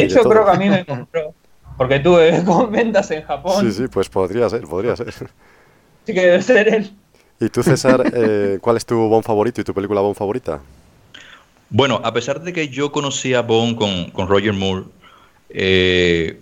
[0.05, 1.33] hecho, creo que a mí me compró,
[1.77, 3.65] porque tuve ventas en Japón.
[3.65, 5.13] Sí, sí, pues podría ser, podría ser.
[6.05, 6.91] Sí que debe ser él.
[7.39, 10.59] ¿Y tú, César, eh, cuál es tu Bond favorito y tu película Bond favorita?
[11.69, 14.85] Bueno, a pesar de que yo conocí a Bond con, Roger Moore,
[15.49, 16.39] eh,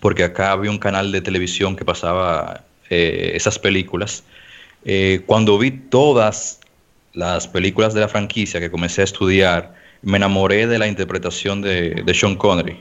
[0.00, 4.24] porque acá había un canal de televisión que pasaba eh, esas películas,
[5.26, 6.60] cuando vi todas
[7.14, 12.04] las películas de la franquicia que comencé a estudiar, me enamoré de la interpretación de,
[12.14, 12.78] Sean Connery.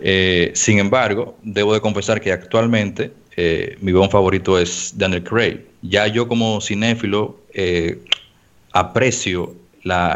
[0.00, 5.60] Eh, sin embargo, debo de confesar que actualmente eh, mi buen favorito es Daniel Craig.
[5.82, 7.98] Ya yo como cinéfilo eh,
[8.72, 9.54] aprecio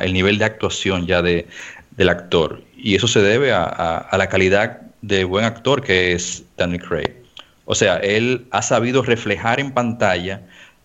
[0.02, 1.46] el nivel de actuación ya de,
[1.96, 6.44] del actor y eso se debe a, a, la calidad de buen actor que es
[6.58, 7.12] Daniel Craig.
[7.64, 10.42] O sea, él ha sabido reflejar en pantalla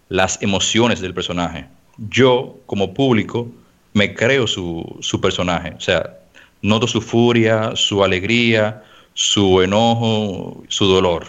[0.08, 1.66] las emociones del personaje
[1.98, 3.50] yo como público
[3.94, 5.74] me creo su, su personaje.
[5.76, 6.18] O sea,
[6.62, 8.84] noto su furia, su alegría,
[9.18, 11.26] su enojo, su dolor.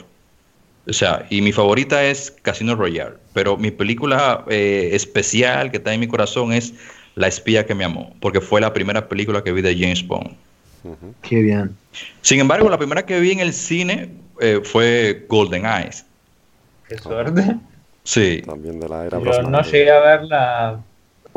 [0.87, 5.95] O sea, y mi favorita es Casino Royale, pero mi película eh, especial que está
[5.95, 6.75] en mi corazón es
[7.15, 10.37] La espía que me amó, porque fue la primera película que vi de James Bond.
[11.23, 11.75] Qué bien.
[12.21, 16.05] Sin embargo, la primera que vi en el cine eh, fue Golden Eyes.
[16.89, 17.57] Qué suerte.
[18.05, 18.43] Sí.
[18.45, 19.51] También de la era Yo Brosnan.
[19.51, 20.81] no llegué a verla.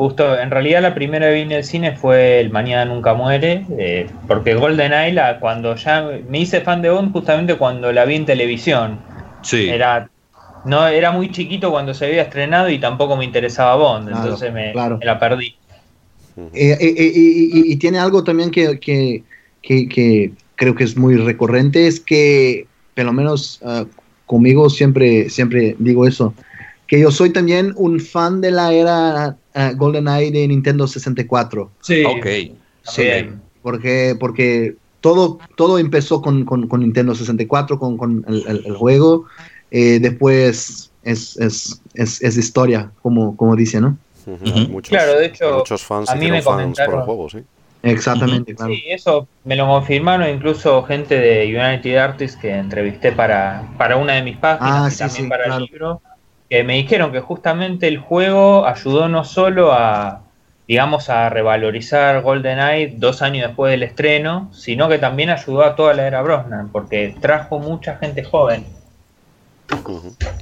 [0.02, 3.64] Justo, en realidad la primera que vi en el cine fue El Mañana Nunca Muere,
[3.78, 8.16] eh, porque GoldenEye, la, cuando ya me hice fan de Bond justamente cuando la vi
[8.16, 8.98] en televisión.
[9.42, 9.68] Sí.
[9.68, 10.10] Era,
[10.64, 14.52] no, era muy chiquito cuando se había estrenado y tampoco me interesaba Bond, Claro, entonces
[14.52, 14.98] me, claro.
[14.98, 15.54] me la perdí.
[16.52, 19.22] Eh, eh, eh, y, y- y tiene algo también que, que-
[19.62, 23.84] que- que creo que es muy recurrente, es que, por lo menos ah,
[24.26, 26.34] conmigo siempre, siempre digo eso,
[26.88, 31.70] que yo soy también un fan de la era ah, GoldenEye de Nintendo 64.
[31.82, 32.26] Sí, Ok.
[32.84, 33.08] Sí,
[33.62, 38.74] porque, porque todo, todo empezó con, con- con Nintendo 64, con, con el, el- el
[38.76, 39.26] juego.
[39.70, 43.96] eh, después es, es, es, es historia, como, como dice, ¿no?
[44.26, 44.44] Ujú.
[44.44, 47.28] hay muchos, Claro, de hecho, muchos fans a mí me fans por el comentaron- juego,
[47.30, 47.38] sí.
[47.84, 48.72] Exactamente, claro.
[48.74, 54.12] Sí, eso me lo confirmaron incluso gente de United Artists que entrevisté para, para una
[54.14, 55.64] de mis páginas Ah, y sí, también sí, para claro.
[55.64, 56.02] el libro,
[56.52, 60.20] que me dijeron que justamente el juego ayudó no solo a,
[60.68, 65.94] digamos, a revalorizar GoldenEye dos años después del estreno, sino que también ayudó a toda
[65.94, 68.66] la era Brosnan, porque trajo mucha gente joven.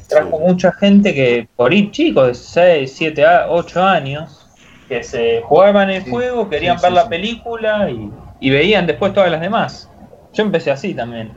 [0.09, 4.49] Trajo mucha gente que, por ir chicos de 6, 7, 8 años,
[4.89, 7.09] que se jugaban el Sí, juego, querían sí, ver sí, la sí.
[7.09, 9.89] película y, y veían después todas las demás.
[10.33, 11.31] Yo empecé así también.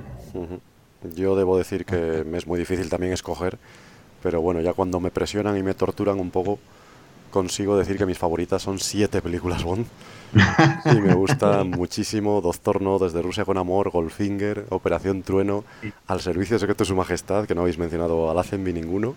[1.16, 3.60] Yo debo decir que me es muy difícil también escoger,
[4.24, 6.58] pero bueno, ya cuando me presionan y me torturan un poco,
[7.30, 9.86] consigo decir que mis favoritas son siete películas Bond.
[10.86, 15.64] y me gusta muchísimo Doctor No, Desde Rusia con Amor, Goldfinger, Operación Trueno,
[16.08, 19.14] Al Servicio Secreto de Su Majestad, que no habéis mencionado a Lazenby ninguno,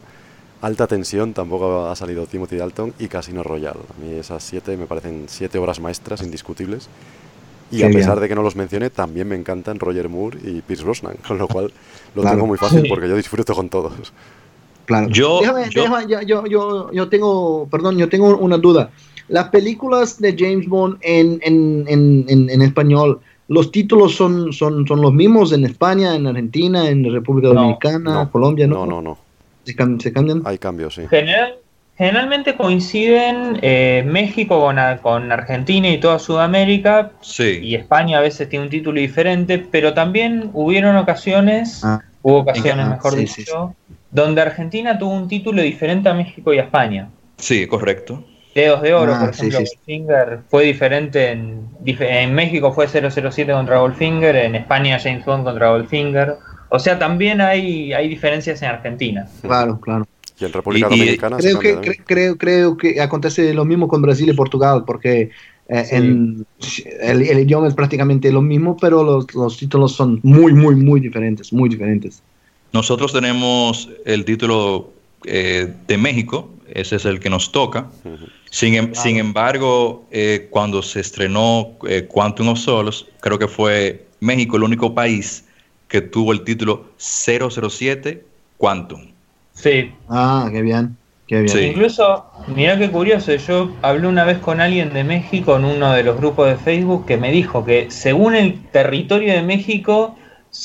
[0.60, 3.80] Alta Tensión, tampoco ha salido Timothy Dalton, y Casino Royale.
[3.96, 6.88] A mí esas siete me parecen siete obras maestras indiscutibles.
[7.70, 8.22] Y Qué a pesar bien.
[8.22, 11.48] de que no los mencioné, también me encantan Roger Moore y Pierce Brosnan, con lo
[11.48, 11.72] cual
[12.14, 12.36] lo Claro.
[12.36, 14.12] tengo muy fácil porque yo disfruto con todos.
[14.87, 15.09] Claro.
[15.09, 18.90] Yo- Déjame- yo- déjame, yo, yo, yo, yo tengo, perdón, yo tengo una duda.
[19.29, 24.87] Las películas de James Bond en, en, en, en, en español, ¿los títulos son, son,
[24.87, 28.66] son los mismos en España, en Argentina, en República Dominicana, no, Colombia?
[28.68, 28.87] No, ¿no?
[28.87, 29.18] no, no.
[29.64, 30.42] ¿Se, cam- se cambian?
[30.44, 31.03] Hay cambios, sí.
[31.11, 31.57] General,
[31.99, 37.59] generalmente coinciden eh, México con, con Argentina y toda Sudamérica, Sí.
[37.62, 42.01] y España a veces tiene un título diferente, pero también hubieron ocasiones, Ah.
[42.22, 43.75] hubo ocasiones, Ah, mejor sí, dicho,
[44.10, 47.10] donde Argentina tuvo un título diferente a México y a España.
[47.38, 48.24] Sí, correcto.
[48.54, 49.64] Dedos de Oro, Ah, por ejemplo, sí.
[49.66, 56.36] Goldfinger fue diferente en, México fue 007 contra Goldfinger, en España James Bond contra Goldfinger.
[56.70, 59.26] O sea, también hay, hay diferencias en Argentina.
[59.42, 60.06] Claro, claro.
[60.40, 63.88] Y en República Y- y- Dominicana Creo que, cre- creo, creo que acontece lo mismo
[63.88, 65.30] con Brasil y Portugal, porque
[65.68, 65.96] eh, Sí.
[65.96, 66.46] en,
[67.00, 71.00] el, el idioma es prácticamente lo mismo, pero los, los títulos son muy, muy, muy
[71.00, 72.22] diferentes, muy diferentes.
[72.76, 74.92] Nosotros tenemos el título
[75.24, 77.86] eh, de México, ese es el que nos toca.
[78.50, 84.04] Sin, em- sin embargo, eh, cuando se estrenó eh, Quantum of Solace, creo que fue
[84.20, 85.46] México el único país
[85.88, 88.22] que tuvo el título 007
[88.58, 89.00] Quantum.
[89.54, 91.48] Sí, Ah, qué bien, qué bien.
[91.48, 91.60] Sí.
[91.60, 96.02] Incluso, mirá qué curioso, yo hablé una vez con alguien de México en uno de
[96.02, 100.14] los grupos de Facebook que me dijo que según el territorio de México,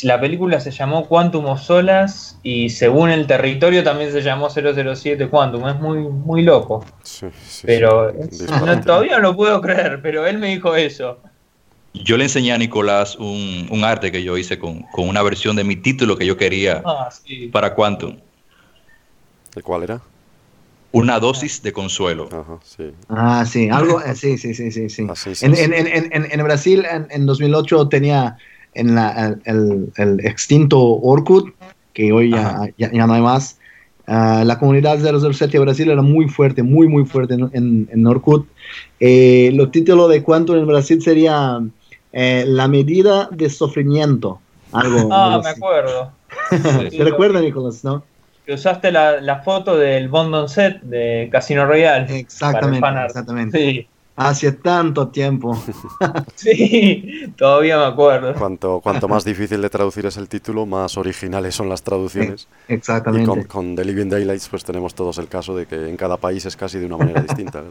[0.04, 5.28] la película se llamó Quantum of Solas y según el territorio también se llamó 007
[5.30, 5.68] Quantum.
[5.68, 6.86] Es muy, muy loco.
[7.04, 8.66] Sí, sí, Pero sí, es- disparate.
[8.76, 11.20] no, todavía no lo puedo creer, pero él me dijo eso.
[11.94, 15.56] Yo le enseñé a Nicolás un, un arte que yo hice con, con una versión
[15.56, 17.48] de mi título que yo quería Ah, sí.
[17.48, 18.18] para Quantum.
[19.56, 20.02] ¿Y cuál era?
[20.94, 22.28] Una dosis de consuelo.
[22.32, 22.92] Ajá, sí.
[23.10, 25.08] Ah, sí, algo, eh, sí, sí, sí, sí, sí.
[25.10, 25.64] Así, En, sí.
[25.64, 28.38] en, en, en, en Brasil, en, en 2008, tenía
[28.74, 31.54] en la, el, el extinto Orkut,
[31.94, 33.58] que hoy ya, ya, ya no hay más.
[34.08, 38.08] Ah, la comunidad 007 de Brasil era muy fuerte, muy, muy fuerte en, en, en
[38.08, 38.48] Orkut.
[39.00, 41.60] Eh, los títulos de cuánto en Brasil sería
[42.12, 44.40] eh, La medida de sufrimiento.
[44.72, 46.12] Algo, Ah, algo me acuerdo.
[46.90, 47.84] ¿Te recuerdas, Nicolás?
[47.84, 48.04] ¿no?
[48.46, 52.20] Que usaste la, la foto del Bond on Set de Casino Royale.
[52.20, 53.58] Exactamente, exactamente.
[53.58, 53.88] Sí.
[54.16, 55.56] Hace tanto tiempo.
[56.36, 58.34] sí, todavía me acuerdo.
[58.36, 62.48] Cuanto, cuanto más difícil de traducir es el título, más originales son las traducciones.
[62.68, 63.24] Exactamente.
[63.24, 66.18] Y con, con, The Living Daylights pues tenemos todos el caso de que en cada
[66.18, 67.64] país es casi de una manera distinta.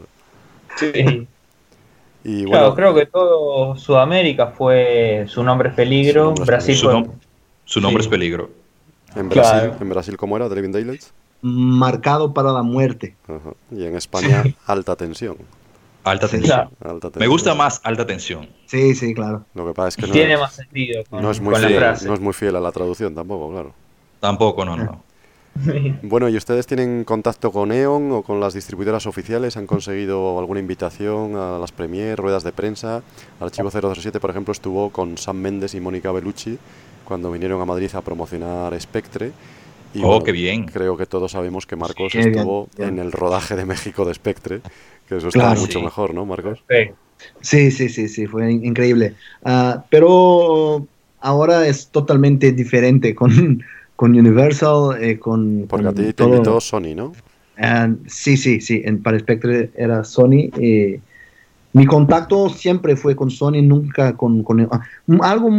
[0.77, 1.27] Sí.
[2.23, 6.85] Y claro, creo que todo Sudamérica fue su nombre es peligro, nombre es Brasil Su,
[6.85, 7.11] fue- nom-
[7.65, 8.07] su nombre Sí.
[8.07, 8.51] es peligro.
[9.15, 9.75] En Brasil, Claro.
[9.81, 10.47] en Brasil ¿cómo era?
[10.47, 11.11] The Living Daylights.
[11.41, 13.15] Marcado para la muerte.
[13.23, 13.53] Ajá.
[13.71, 15.35] Y en España, alta tensión.
[16.03, 16.37] Alta Sí.
[16.37, 16.69] tensión.
[16.83, 18.49] Alta Me gusta más alta tensión.
[18.65, 19.45] Sí, sí, claro.
[19.53, 21.61] Lo que pasa es que no, tiene es, más sentido con, no es muy con
[21.61, 22.07] la fiel, frase.
[22.07, 23.73] no es muy fiel a la traducción tampoco, claro.
[24.19, 25.03] Tampoco, no, no.
[26.01, 29.57] Bueno, ¿y ustedes tienen contacto con E.ON o con las distribuidoras oficiales?
[29.57, 33.03] ¿Han conseguido alguna invitación a las premier, ruedas de prensa?
[33.39, 36.57] Archivo 007, por ejemplo, estuvo con Sam Méndez y Mónica Bellucci
[37.03, 39.33] cuando vinieron a Madrid a promocionar Spectre.
[39.93, 40.65] Y Oh, qué bien.
[40.67, 42.89] Creo que todos sabemos que Marcos bien, estuvo bien.
[42.91, 44.61] en el rodaje de México de Spectre,
[45.11, 45.59] que eso está Claro.
[45.59, 45.85] mucho Sí.
[45.85, 46.63] mejor, ¿no, Marcos?
[47.41, 49.13] Sí, sí, sí, sí, fue in- increíble.
[49.43, 50.87] Ah, pero
[51.19, 53.29] ahora es totalmente diferente con,
[53.97, 56.33] con Universal, eh, con, Porque a ti te todo.
[56.33, 57.11] invitó Sony, ¿no?
[57.57, 60.49] Ah, sí, sí, sí, en, para Spectre era Sony.
[60.57, 61.01] eh,
[61.73, 64.81] mi contacto siempre fue con Sony, nunca con, con ah,
[65.23, 65.49] algo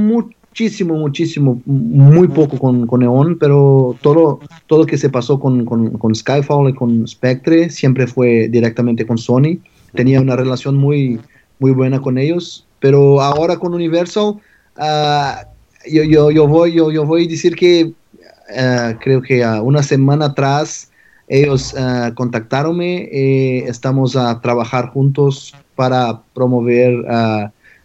[0.52, 5.64] muchísimo, muchísimo, muy poco con, con Neon, pero todo todo lo que se pasó con,
[5.64, 9.56] con, con Skyfall y con Spectre siempre fue directamente con Sony.
[9.94, 11.18] Tenía una relación muy,
[11.58, 14.34] muy buena con ellos, pero ahora con Universal,
[14.76, 15.46] ah,
[15.90, 17.94] yo, yo, yo, voy, yo, yo voy a decir que
[18.54, 20.90] ah, creo que una semana atrás
[21.28, 27.06] ellos ah, contactaronme, eh, estamos a trabajar juntos para promover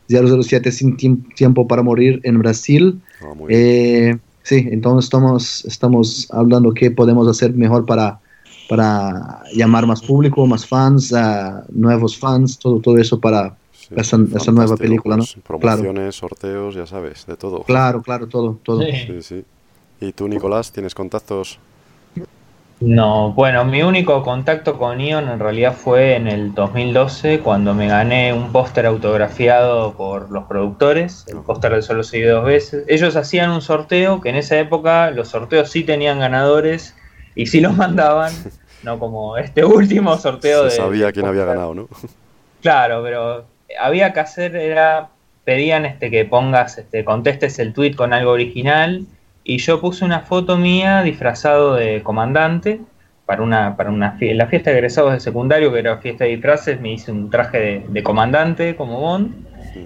[0.08, 3.02] 007 sin Tiemp- tiempo para morir en Brasil.
[3.48, 3.50] Bien.
[3.50, 8.20] Eh, sí, entonces estamos, estamos hablando qué podemos hacer mejor para,
[8.70, 13.56] para llamar más público, más fans, ah, nuevos fans, todo, todo eso para...
[13.72, 15.24] Sí, esa- esa nueva película, ¿no?
[15.46, 17.63] promociones, sorteos, ya sabes, de todo.
[17.63, 18.82] Claro, claro, todo, todo.
[18.82, 18.91] Sí.
[19.08, 19.46] Sí, sí.
[20.02, 21.58] ¿Y tú, Nicolás, tienes contactos?
[22.79, 27.87] No, bueno, mi único contacto con Ion en realidad fue en el 2012 cuando me
[27.87, 32.85] gané un póster autografiado por los productores, el póster de Solo Seguí dos veces.
[32.87, 36.95] Ellos hacían un sorteo que en esa época los sorteos sí tenían ganadores
[37.33, 38.31] y sí los mandaban,
[38.83, 40.83] no como este último sorteo Se de...
[40.83, 41.87] sabía del quién había ganado, ¿no?
[42.61, 43.45] Claro, pero
[43.79, 45.09] había que hacer, era,
[45.45, 49.05] pedían este que pongas, este, contestes el tweet con algo original,
[49.47, 52.81] y yo puse una foto mía disfrazado de comandante
[53.25, 56.31] para una, para una fie- la fiesta de egresados de secundario, que era fiesta de
[56.31, 59.36] disfraces, me hice un traje de, de comandante como Bond,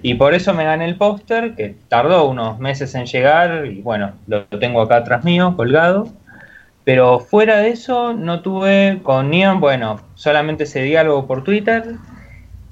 [0.02, 4.20] y por eso me gané el póster, que tardó unos meses en llegar, y bueno,
[4.26, 6.12] lo tengo acá atrás mío, colgado.
[6.84, 12.00] Pero fuera de eso, no tuve con Neon, bueno, solamente ese diálogo por Twitter.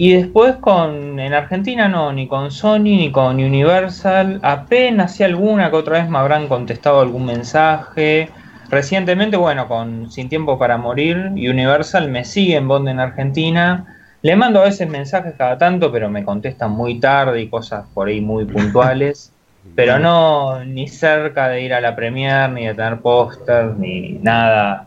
[0.00, 4.40] Y después con en Argentina no, ni con Sony ni con Universal.
[4.42, 8.30] Apenas si alguna que otra vez me habrán contestado algún mensaje.
[8.70, 13.98] Recientemente, bueno, con Sin Tiempo para Morir, Universal me sigue en Bond en Argentina.
[14.22, 18.08] Le mando a veces mensajes cada tanto, pero me contestan muy tarde y cosas por
[18.08, 19.34] ahí muy puntuales.
[19.76, 24.86] Pero no, ni cerca de ir a la premier, ni de tener póster, ni nada.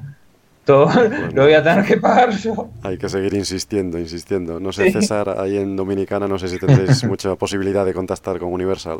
[0.65, 0.89] Todo
[1.34, 2.69] lo voy a tener que pagar yo.
[2.84, 4.60] Hay que seguir insistiendo, insistiendo.
[4.60, 4.91] No sé, Sí.
[4.93, 8.99] César, ahí en Dominicana no sé si tendréis mucha posibilidad de contactar con Universal.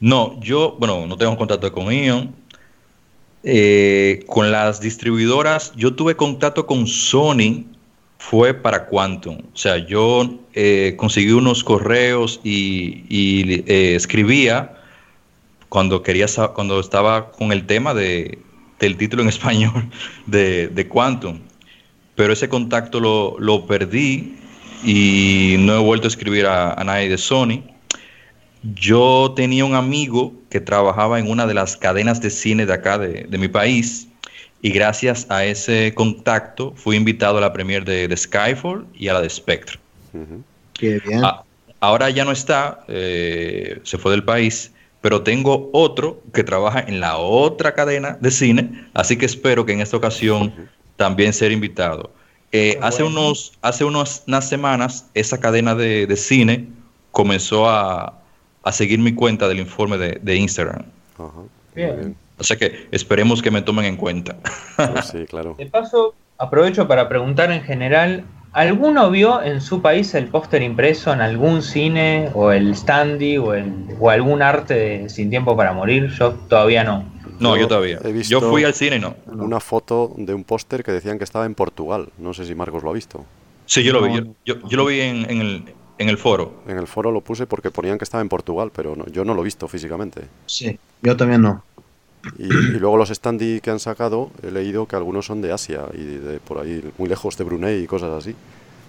[0.00, 2.34] No, yo, bueno, no tengo contacto con Ion.
[3.44, 7.64] Eh, con las distribuidoras, yo tuve contacto con Sony,
[8.18, 9.38] fue para Quantum.
[9.52, 14.78] O sea, yo eh, conseguí unos correos y, y, eh, escribía
[15.68, 18.38] cuando quería cuando estaba con el tema de,
[18.82, 19.88] del título en español
[20.26, 21.38] de, de Quantum.
[22.16, 24.34] Pero ese contacto lo, lo perdí
[24.84, 27.62] y no he vuelto a escribir a, a nadie de Sony.
[28.74, 32.98] Yo tenía un amigo que trabajaba en una de las cadenas de cine de acá,
[32.98, 34.08] de, de mi país,
[34.60, 39.14] y gracias a ese contacto fui invitado a la premier de, de Skyfall y a
[39.14, 39.78] la de Spectre.
[40.74, 41.24] Qué bien.
[41.24, 41.42] Ah,
[41.80, 47.00] ahora ya no está, eh, se fue del país, pero tengo otro que trabaja en
[47.00, 50.54] la otra cadena de cine, así que espero que en esta ocasión
[50.96, 52.10] también ser invitado.
[52.52, 53.20] Eh, hace, bueno.
[53.20, 56.68] unos, hace unos- unas semanas esa cadena de, de cine
[57.10, 58.14] comenzó a,
[58.62, 60.84] a seguir mi cuenta del informe de, de Instagram.
[61.74, 62.14] Bien.
[62.38, 64.36] O sea que esperemos que me tomen en cuenta.
[64.76, 65.54] Pues sí, claro.
[65.58, 71.12] De paso, aprovecho para preguntar en general, ¿alguno vio en su país el póster impreso
[71.12, 75.72] en algún cine o el standy o, el, o algún arte de Sin Tiempo para
[75.72, 76.08] Morir?
[76.18, 77.04] Yo todavía no.
[77.38, 77.98] No, Yo yo todavía.
[78.04, 79.16] he visto- Yo fui al cine y no.
[79.26, 82.08] Una foto de un póster que decían que estaba en Portugal.
[82.18, 83.24] No sé si Marcos lo ha visto.
[83.66, 84.14] Sí, yo lo vi.
[84.44, 85.64] Yo, yo, lo vi en, en, el,
[85.98, 86.62] en el foro.
[86.68, 89.34] En el foro lo puse porque ponían que estaba en Portugal, pero no, yo no
[89.34, 90.22] lo he visto físicamente.
[90.46, 91.64] Sí, yo también no.
[92.38, 95.86] Y, y luego los standy que han sacado, he leído que algunos son de Asia
[95.94, 98.36] y de por ahí, muy lejos de Brunei y cosas así.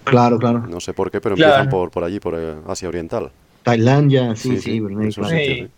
[0.04, 0.70] Claro, claro.
[0.72, 1.42] No sé por qué, pero Claro.
[1.42, 3.32] empiezan por, por allí, por eh, Asia Oriental.
[3.64, 5.36] Tailandia, sí, sí, Brunei, claro.
[5.36, 5.72] sitios.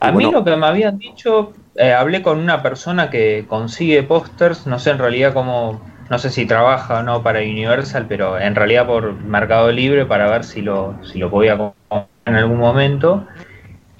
[0.00, 3.46] A Y mí bueno, lo que me habían dicho, eh, hablé con una persona que
[3.48, 8.06] consigue pósters, no sé en realidad cómo, no sé si trabaja o no para Universal,
[8.08, 12.34] pero en realidad por Mercado Libre para ver si lo, si lo podía comprar en
[12.36, 13.26] algún momento.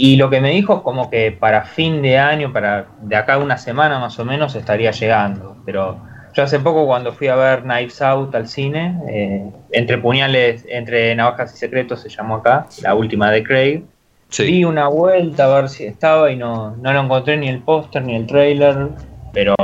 [0.00, 3.34] Y lo que me dijo es como que para fin de año, para de acá
[3.34, 5.56] a una semana más o menos, estaría llegando.
[5.66, 5.98] Pero
[6.32, 11.12] yo hace poco cuando fui a ver Knives Out al cine, eh, entre puñales, entre
[11.16, 13.82] navajas y secretos se llamó acá, la última de Craig.
[14.28, 14.44] Sí.
[14.44, 18.02] Di una vuelta a ver si estaba y no, no lo encontré ni el póster
[18.04, 18.90] ni el trailer,
[19.32, 19.56] pero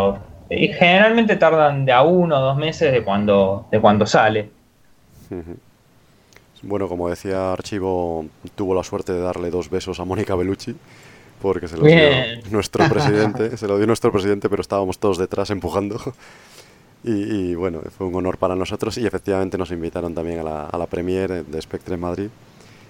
[0.50, 4.50] eh, generalmente tardan de a uno o dos meses de cuando, de cuando sale.
[5.30, 5.56] Ujú.
[6.66, 10.74] Bueno, como decía Archivo, tuvo la suerte de darle dos besos a Mónica Bellucci,
[11.42, 12.40] porque se lo Bien.
[12.42, 16.00] dio nuestro presidente, se lo dio nuestro presidente, pero estábamos todos detrás empujando.
[17.06, 20.66] Y, y, bueno, fue un honor para nosotros y efectivamente nos invitaron también a la,
[20.66, 22.28] a la premiere de Spectre en Madrid.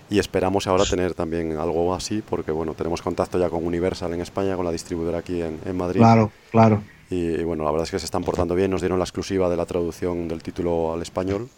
[0.08, 4.20] Y esperamos ahora tener también algo así, porque bueno, tenemos contacto ya con Universal en
[4.20, 5.98] España, con la distribuidora aquí en, en Madrid.
[5.98, 6.82] Claro, claro.
[7.10, 9.48] Y, y, bueno, la verdad es que se están portando bien, nos dieron la exclusiva
[9.48, 11.48] de la traducción del título al español,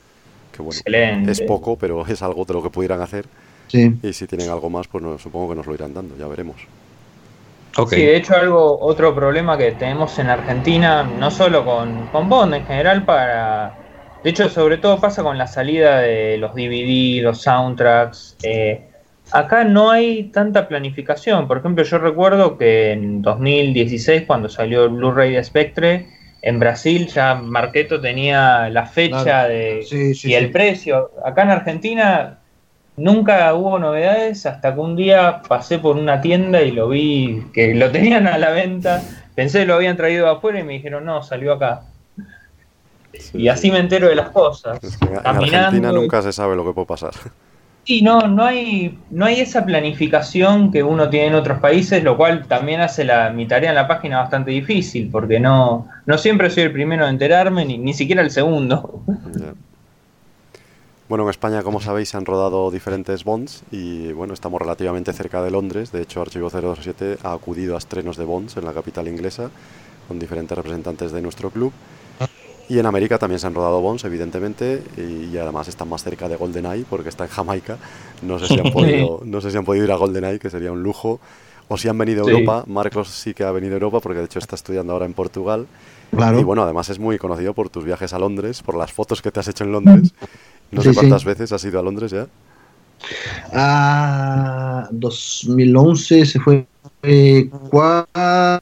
[0.57, 1.33] que bueno, Excelente.
[1.33, 3.27] es poco, pero es algo de lo que pudieran hacer.
[3.69, 3.95] Sí.
[4.03, 6.57] Y si tienen algo más, pues no, supongo que nos lo irán dando, ya veremos.
[7.91, 12.55] Sí, de hecho algo, otro problema que tenemos en Argentina, no solo con, con Bond
[12.55, 13.75] en general, para...
[14.25, 18.37] De hecho, sobre todo pasa con la salida de los DVD, los soundtracks.
[18.43, 18.89] eh,
[19.31, 21.47] acá no hay tanta planificación.
[21.47, 26.07] Por ejemplo, yo recuerdo que en 2016, cuando salió el Blu-ray de Spectre,
[26.47, 29.49] en Brasil ya Marqueto tenía la fecha Claro.
[29.49, 30.53] de, Sí, sí, y el sí.
[30.53, 31.11] precio.
[31.25, 32.39] Acá en Argentina
[32.97, 37.75] nunca hubo novedades hasta que un día pasé por una tienda y lo vi que
[37.75, 39.03] lo tenían a la venta.
[39.35, 41.83] Pensé que lo habían traído de afuera y me dijeron, no, salió acá.
[43.13, 43.73] Sí, Y así sí.
[43.73, 44.79] me entero de las cosas.
[44.85, 45.57] Es que en Caminando.
[45.59, 47.11] Argentina nunca se sabe lo que puede pasar.
[47.87, 52.17] Sí, no, no hay, no hay esa planificación que uno tiene en otros países, lo
[52.17, 56.51] cual también hace la, mi tarea en la página bastante difícil, porque no, no siempre
[56.51, 59.03] soy el primero en enterarme, ni, ni siquiera el segundo.
[61.09, 65.41] Bueno, en España, como sabéis, se han rodado diferentes Bonds y bueno, estamos relativamente cerca
[65.41, 65.93] de Londres.
[65.93, 69.51] De hecho, Archivo 007 ha acudido a estrenos de Bonds en la capital inglesa
[70.09, 71.73] con diferentes representantes de nuestro club.
[72.69, 76.29] Y en América también se han rodado Bonds, evidentemente, y, y además están más cerca
[76.29, 77.79] de GoldenEye porque está en Jamaica.
[78.23, 80.73] No sé si han podido, no sé si han podido ir a GoldenEye, que sería
[80.73, 81.21] un lujo.
[81.69, 82.31] O si han venido a Sí.
[82.33, 82.65] Europa.
[82.67, 85.67] Marcos sí que ha venido a Europa porque de hecho está estudiando ahora en Portugal.
[86.11, 86.39] Claro.
[86.39, 89.31] Y bueno, además es muy conocido por tus viajes a Londres, por las fotos que
[89.31, 90.13] te has hecho en Londres.
[90.73, 90.95] No Sí, sé sí.
[90.95, 92.27] cuántas veces has ido a Londres ya.
[93.53, 96.67] Ah, 2011 se fue
[97.03, 98.61] eh, cua- ah,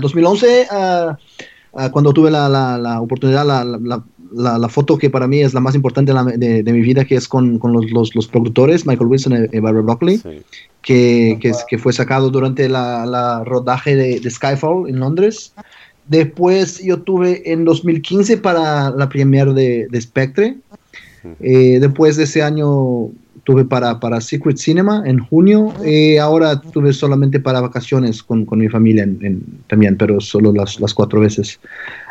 [0.00, 1.16] 2011 ah,
[1.78, 4.02] ah, cuando tuve la, la- la oportunidad la, la-
[4.32, 7.04] la- la foto que para mí es la más importante de, de- de mi vida
[7.06, 10.42] que es con, con los, los- los productores Michael Wilson y, y Barbara Broccoli Sí.
[10.82, 15.52] que, que, que fue sacado durante la, la rodaje de, de Skyfall en Londres.
[16.06, 20.56] Después yo tuve en 2015 para la premiere de, de Spectre.
[21.40, 23.08] Eh, después de ese año
[23.48, 25.74] tuve para, para Secret Cinema en junio.
[25.82, 30.52] Eh, ahora tuve solamente para vacaciones con, con mi familia en- en- también, pero solo
[30.52, 31.58] las, las cuatro veces.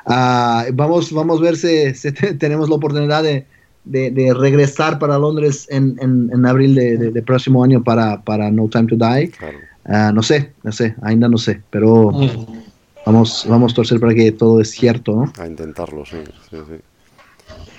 [0.07, 3.45] Ah, vamos, vamos a ver si, si te- tenemos la oportunidad de,
[3.83, 8.19] de- de regresar para Londres en, en- en abril de, de- de próximo año para,
[8.23, 9.29] para No Time to Die.
[9.29, 9.59] Claro.
[9.85, 12.11] Ah, no sé, no sé, ainda no sé, pero
[13.05, 15.31] vamos, vamos a torcer para que todo es cierto, ¿no?
[15.39, 16.17] A intentarlo, sí.
[16.49, 16.77] sí, sí.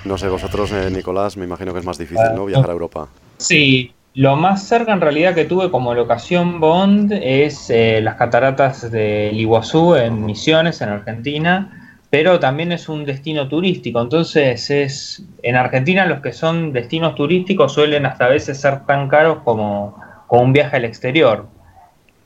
[0.04, 2.46] No sé, vosotros, eh, Nicolás, me imagino que es más difícil, ¿no?
[2.46, 3.08] Viajar a Europa.
[3.38, 8.90] Sí, lo más cerca en realidad que tuve como locación Bond es eh, las cataratas
[8.90, 14.00] del Iguazú en Misiones, en Argentina, pero también es un destino turístico.
[14.00, 19.06] Entonces, es en Argentina los que son destinos turísticos suelen hasta a veces ser tan
[19.06, 19.96] caros como,
[20.30, 21.46] un viaje al exterior.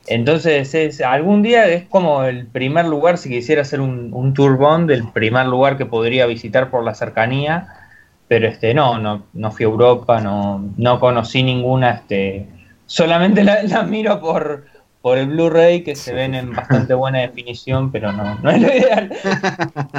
[0.07, 4.57] Entonces, es, algún día es como el primer lugar, si quisiera hacer un, un tour
[4.57, 7.82] Bond, el primer lugar que podría visitar por la cercanía
[8.27, 12.47] pero este no, no, no fui a Europa, no, no conocí ninguna, este,
[12.85, 14.65] solamente la, la miro por,
[15.01, 18.67] por el Blu-ray que se ven en bastante buena definición, pero no, no es lo
[18.67, 19.13] ideal.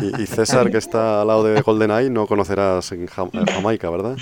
[0.01, 3.91] Y, y César, que está al lado de GoldenEye, no conocerás en Jam- en Jamaica,
[3.91, 4.17] ¿verdad?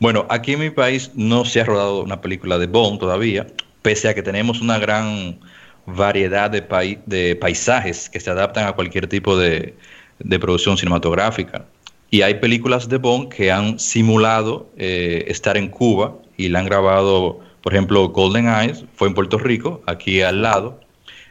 [0.00, 3.46] Bueno, aquí en mi país no se ha rodado una película de Bond todavía,
[3.82, 5.40] pese a que tenemos una gran
[5.86, 9.76] variedad de, pai- de paisajes que se adaptan a cualquier tipo de,
[10.18, 11.64] de producción cinematográfica.
[12.10, 16.66] Y hay películas de Bond que han simulado eh, estar en Cuba y la han
[16.66, 20.80] grabado, por ejemplo, Golden Eyes fue en Puerto Rico, aquí al lado.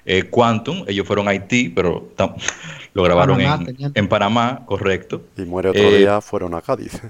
[0.05, 2.09] Eh, Quantum, ellos fueron a Haití, pero
[2.93, 5.21] lo grabaron en, Panamá, correcto.
[5.35, 7.01] Y muere otro día, fueron a Cádiz.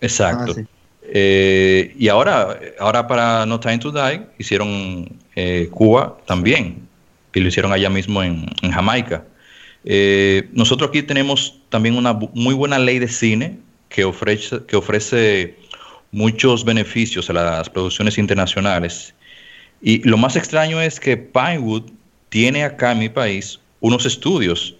[0.00, 0.54] Exacto.
[0.58, 0.62] Ah,
[1.08, 6.88] eh, y ahora, ahora para No Time to Die hicieron eh, Cuba también,
[7.32, 9.24] y lo hicieron allá mismo en, Jamaica.
[9.86, 13.58] Eh, nosotros aquí tenemos también una muy buena ley de cine
[13.88, 15.56] que ofrece, que ofrece
[16.12, 19.14] muchos beneficios a las producciones internacionales.
[19.80, 21.84] Y lo más extraño es que Pinewood
[22.28, 24.74] tiene acá en mi país unos estudios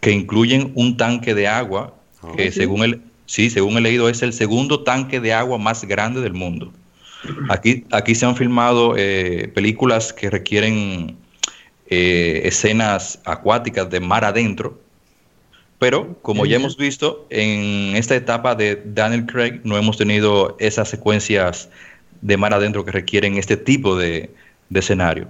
[0.00, 4.22] que incluyen un tanque de agua ah, que según el, Sí, según he leído, es
[4.22, 6.72] el segundo tanque de agua más grande del mundo.
[7.48, 11.16] Aquí, aquí se han filmado eh, películas que requieren
[11.90, 14.80] eh, escenas acuáticas de mar adentro,
[15.80, 20.90] pero como ya hemos visto, en esta etapa de Daniel Craig no hemos tenido esas
[20.90, 21.70] secuencias
[22.20, 24.30] de mar adentro que requieren este tipo de,
[24.74, 25.28] escenario.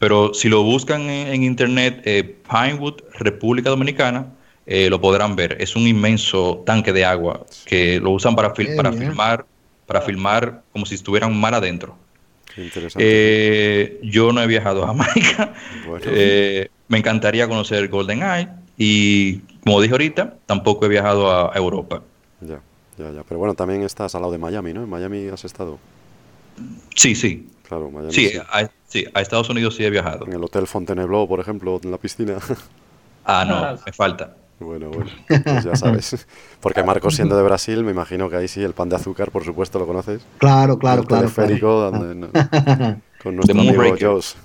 [0.00, 4.26] Pero si lo buscan en, internet, eh, Pinewood, República Dominicana,
[4.66, 5.56] eh, lo podrán ver.
[5.60, 9.46] Es un inmenso tanque de agua que lo usan para, para filmar,
[9.86, 11.96] para filmar como si estuvieran mar adentro.
[12.98, 15.54] Eh, yo no he viajado a Jamaica.
[16.06, 22.02] Eh, me encantaría conocer Golden Eye y, como dije ahorita, tampoco he viajado a Europa.
[22.40, 22.60] Ya,
[22.98, 23.22] ya, ya.
[23.22, 24.82] Pero bueno, también estás al lado de Miami, ¿no?
[24.82, 25.78] En Miami has estado.
[26.94, 27.48] Sí, sí.
[27.68, 28.12] Claro, Miami.
[28.12, 30.26] Sí, A, sí, a Estados Unidos sí he viajado.
[30.26, 32.38] En el Hotel Fontainebleau, por ejemplo, en la piscina.
[33.24, 34.36] ah, no, me falta.
[34.60, 36.26] Bueno, bueno, pues ya sabes.
[36.60, 39.44] Porque Marcos siendo de Brasil, me imagino que ahí sí el pan de azúcar, por
[39.44, 40.22] supuesto, lo conoces.
[40.38, 41.28] Claro, claro, el claro.
[41.28, 41.90] Teleférico,
[43.22, 43.82] con nuestro amigo.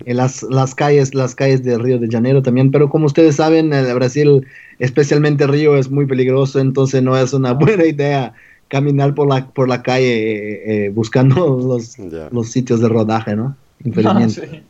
[0.06, 3.72] En las, las calles, las calles de Río de Janeiro también, pero como ustedes saben,
[3.72, 4.46] el Brasil,
[4.80, 8.34] especialmente Río, es muy peligroso, entonces no es una buena idea
[8.68, 11.98] caminar por la, por la calle eh, eh, buscando los,
[12.32, 13.56] los sitios de rodaje, ¿no?
[13.84, 14.64] Infelizmente.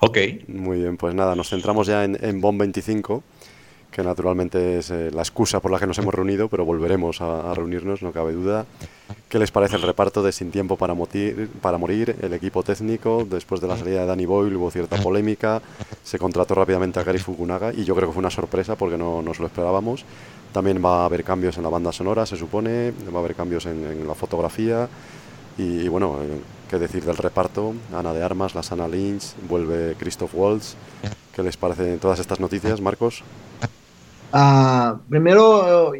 [0.00, 0.18] Ok.
[0.48, 3.22] Muy bien, pues nada, nos centramos ya en, en BOM 25
[3.94, 7.54] que naturalmente es eh, la excusa por la que nos hemos reunido, pero volveremos a,
[7.54, 8.66] reunirnos, no cabe duda.
[9.28, 10.96] ¿Qué les parece el reparto de Sin Tiempo para,
[11.60, 12.16] para Morir?
[12.20, 15.62] El equipo técnico, después de la salida de Danny Boyle hubo cierta polémica,
[16.02, 19.22] se contrató rápidamente a Gary Fukunaga y yo creo que fue una sorpresa porque no
[19.22, 20.04] nos lo esperábamos.
[20.52, 23.64] También va a haber cambios en la banda sonora, se supone, va a haber cambios
[23.66, 24.88] en, la fotografía
[25.56, 30.34] y, bueno, eh, qué decir del reparto, Ana de Armas, la Sana Lynch, vuelve Christoph
[30.34, 30.74] Waltz.
[31.32, 33.22] ¿Qué les parecen todas estas noticias, Marcos?
[34.36, 35.92] Ah, primero,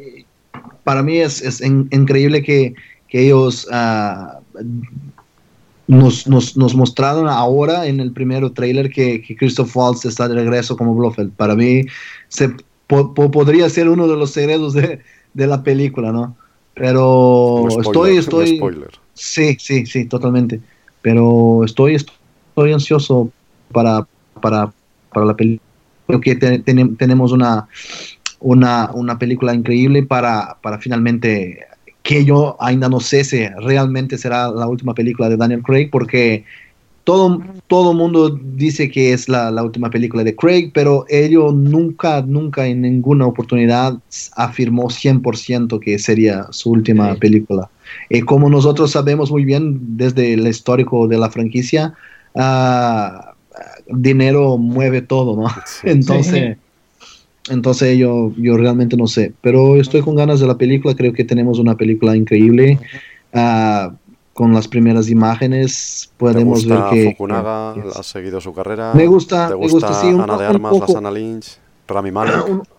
[0.82, 2.74] para mí es, increíble que,
[3.11, 4.43] ellos uh,
[5.87, 10.76] nos, nos, mostraron ahora en el primer trailer que, que, Christoph Waltz está de regreso
[10.76, 11.30] como Blofeld.
[11.35, 11.82] Para mí
[12.26, 12.53] se
[12.89, 14.99] podría ser uno de los secretos de,
[15.35, 16.37] la película, ¿no?
[16.74, 18.61] Pero estoy, estoy...
[19.12, 20.61] Sí, sí, sí, totalmente.
[21.03, 23.30] Pero estoy, estoy ansioso
[23.70, 24.09] para,
[24.41, 24.72] para,
[25.12, 25.62] para la película.
[26.09, 27.68] Creo que tenemos una,
[28.45, 31.61] una, una película increíble para, para finalmente
[32.03, 36.45] que yo ainda no sé si realmente será la última película de Daniel Craig, porque
[37.05, 42.20] todo todo mundo dice que es la, la, última película de Craig, pero ello nunca,
[42.20, 43.99] nunca en ninguna oportunidad
[44.36, 47.70] afirmó 100% que sería su última película.
[48.11, 51.95] y eh, como nosotros sabemos muy bien desde el histórico de la franquicia,
[52.34, 53.34] uh,
[53.88, 55.49] dinero mueve todo, ¿no?
[55.82, 56.59] Entonces...
[57.51, 61.24] Entonces yo, yo realmente no sé, pero estoy con ganas de la película, creo que
[61.24, 62.78] tenemos una película increíble.
[63.34, 63.95] Uh,
[64.34, 67.11] con las primeras imágenes podemos ver que...
[67.12, 68.92] Fukunaga, ha seguido su carrera.
[68.92, 72.45] Me gusta, ¿Te gusta, sí, un, Ana de Armas, un poco, Lynch, Rami Malek?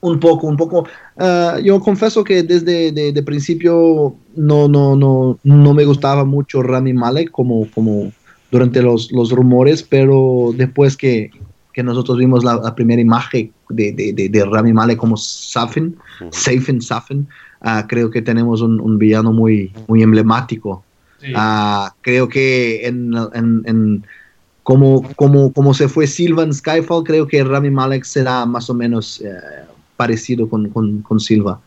[0.00, 0.86] Un, poco, un poco.
[1.16, 6.62] Uh, yo confieso que desde de, de, principio no, no, no, no me gustaba mucho
[6.62, 8.12] Rami Malek como, como
[8.50, 11.30] durante los, los rumores, pero después que,
[11.74, 15.96] que nosotros vimos la, primera imagen de, de, de, Rami Malek como Safin,
[16.30, 17.26] Safin, Safin,
[17.60, 20.84] ah, creo que tenemos un, villano muy, muy emblemático.
[21.34, 24.06] Ah, creo que en, en, en
[24.62, 29.20] como, como, como, se fue Silva Skyfall, creo que Rami Malek será más o menos
[29.20, 29.30] eh,
[29.96, 31.60] parecido con, con, con Silva.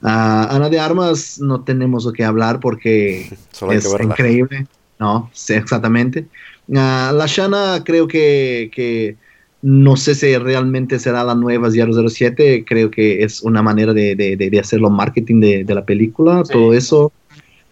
[0.00, 3.36] Uh, Ana de Armas no tenemos lo que hablar porque
[3.70, 4.66] es increíble.
[5.00, 6.26] No, sí, exactamente.
[6.68, 9.16] la Shana creo que, que
[9.62, 14.36] no sé si realmente será la nueva 007, creo que es una manera de, de,
[14.36, 17.12] de hacerlo marketing de, la película, todo eso.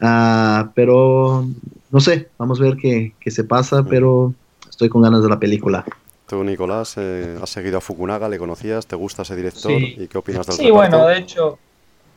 [0.01, 1.47] Uh, pero
[1.91, 4.35] no sé, vamos a ver qué, qué se pasa, pero
[4.69, 5.85] estoy con ganas de la película.
[6.29, 9.95] Tú, Nicolás, eh, has seguido a Fukunaga, le conocías, te gusta ese director Sí.
[9.97, 10.97] y qué opinas del Sí, reparto?
[10.99, 11.59] bueno, de hecho,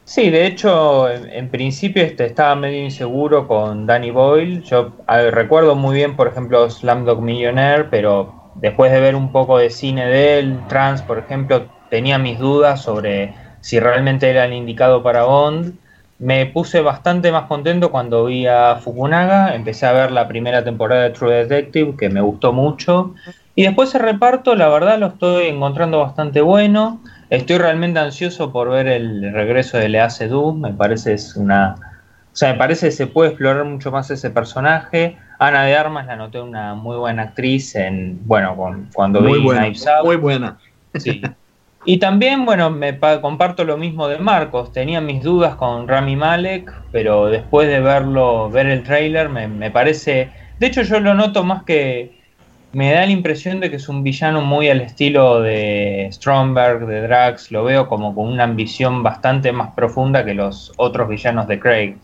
[0.03, 4.63] sí, de hecho, en, en principio este, estaba medio inseguro con Danny Boyle.
[4.63, 9.57] Yo ver, recuerdo muy bien, por ejemplo, Slumdog Millionaire, pero después de ver un poco
[9.57, 14.53] de cine de él, Trans, por ejemplo, tenía mis dudas sobre si realmente era el
[14.53, 15.73] indicado para Bond.
[16.19, 21.03] Me puse bastante más contento cuando vi a Fukunaga, empecé a ver la primera temporada
[21.03, 23.13] de True Detective, que me gustó mucho,
[23.55, 27.01] y después el reparto, la verdad lo estoy encontrando bastante bueno.
[27.29, 31.75] Estoy realmente ansioso por ver el regreso de Lea Seydoux, me parece es una...
[32.31, 35.17] O sea, me parece que se puede explorar mucho más ese personaje.
[35.39, 39.45] Ana de Armas la noté una muy buena actriz en, bueno, con, cuando Muy vi
[39.45, 40.05] buena, Knives Out.
[40.05, 40.57] muy buena.
[40.95, 41.21] Sí.
[41.85, 44.71] Y también, bueno, me pa- comparto lo mismo de Marcos.
[44.73, 49.71] Tenía mis dudas con Rami Malek, pero después de verlo, ver el tráiler, me, me
[49.71, 50.29] parece.
[50.59, 52.19] De hecho, yo lo noto más que.
[52.71, 57.01] Me da la impresión de que es un villano muy al estilo de Stromberg, de
[57.01, 57.51] Drax.
[57.51, 61.95] Lo veo como con una ambición bastante más profunda que los otros villanos de Craig.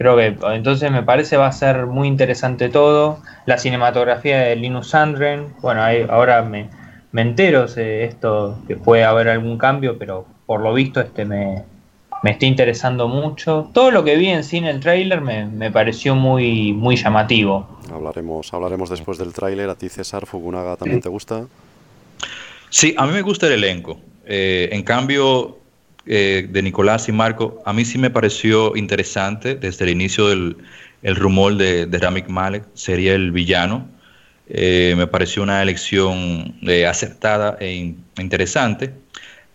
[0.00, 3.18] Creo que entonces me parece va a ser muy interesante todo.
[3.44, 5.52] La cinematografía de Linus Sandgren.
[5.60, 6.70] Bueno, ahí, ahora me,
[7.12, 11.64] me entero de esto que puede haber algún cambio, pero por lo visto este me,
[12.22, 13.68] me está interesando mucho.
[13.74, 17.68] Todo lo que vi en cine el tráiler me, me pareció muy, muy llamativo.
[17.92, 19.68] Hablaremos, hablaremos después del tráiler.
[19.68, 21.44] ¿A ti, César, Fukunaga también te gusta?
[22.70, 23.98] Sí, a mí me gusta el elenco.
[24.24, 25.58] Eh, en cambio,
[26.10, 30.56] eh, de Nicolás y Marco, a mí sí me pareció interesante desde el inicio del
[31.02, 33.88] el rumor de, de Rami Malek, sería el villano.
[34.48, 38.92] Eh, me pareció una elección eh, acertada e in- interesante.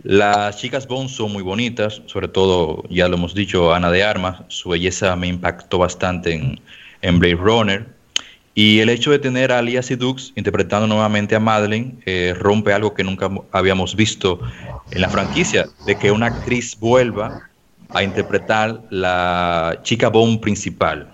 [0.03, 4.41] Las chicas Bond son muy bonitas, sobre todo, ya lo hemos dicho, Ana de Armas,
[4.47, 6.59] su belleza me impactó bastante en,
[7.01, 7.94] en Blade Runner.
[8.57, 12.93] Y el hecho de tener a Alia Sidux interpretando nuevamente a Madeleine eh, rompe algo
[12.93, 14.39] que nunca mo- habíamos visto
[14.91, 17.49] en la franquicia, de que una actriz vuelva
[17.91, 21.11] a interpretar la chica Bond principal.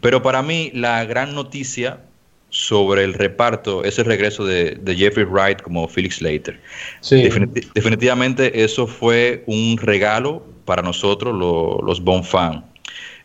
[0.00, 2.00] Pero para mí la gran noticia
[2.50, 6.20] sobre el reparto es el regreso de, de Jeffrey Wright como Felix.
[6.20, 12.64] Definiti- definitivamente eso fue un regalo para nosotros, lo- los Bond fans.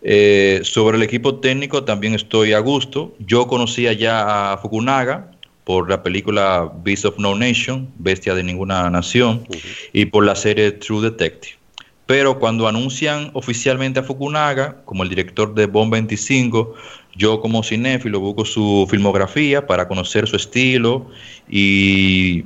[0.02, 3.14] Eh, sobre el equipo técnico también estoy a gusto.
[3.20, 5.32] Yo conocía ya a Fukunaga
[5.64, 9.46] por la película Beast of No Nation, Bestia de Ninguna Nación,
[9.94, 11.60] y por la serie True Detective.
[12.06, 16.74] Pero cuando anuncian oficialmente a Fukunaga como el director de Bond 25,
[17.16, 21.08] yo como cinéfilo busco su filmografía para conocer su estilo
[21.48, 22.46] y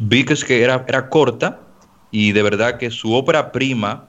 [0.00, 1.60] vi que era, era corta
[2.10, 4.08] y de verdad que su ópera prima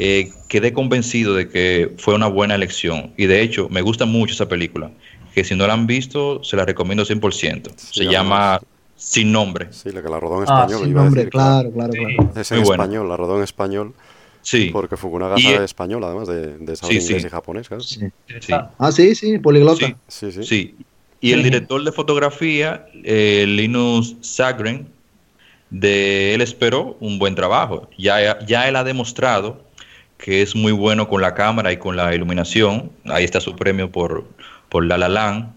[0.00, 3.12] eh, quedé convencido de que fue una buena elección.
[3.16, 4.90] Y de hecho, me gusta mucho esa película,
[5.34, 7.70] que si no la han visto, se la recomiendo 100%.
[7.76, 8.60] se además- llama
[8.96, 9.68] Sin Nombre.
[9.72, 10.80] Sí, la que la rodó en Ah, español.
[10.82, 12.32] Sin iba a nombre, decir, claro, claro, claro.
[12.40, 12.82] Es Muy en buena.
[12.84, 13.94] español, la rodó en español,
[14.40, 17.26] Sí, porque Fukunaga Y, sabe eh, español, además de, de saber sí, inglés sí.
[17.26, 17.68] y japonés.
[17.68, 17.82] claro.
[17.82, 18.00] Sí.
[18.40, 19.84] sí, Ah, sí, sí, poliglota.
[19.86, 20.42] sí, Sí, sí.
[20.44, 20.74] sí.
[21.20, 24.88] Y el director de fotografía, eh, Linus Sagren,
[25.70, 27.90] de él esperó un buen trabajo.
[27.98, 29.64] Ya, ya él ha demostrado
[30.18, 32.90] que es muy bueno con la cámara y con la iluminación.
[33.06, 34.26] Ahí está su premio por,
[34.68, 35.52] por La La Land.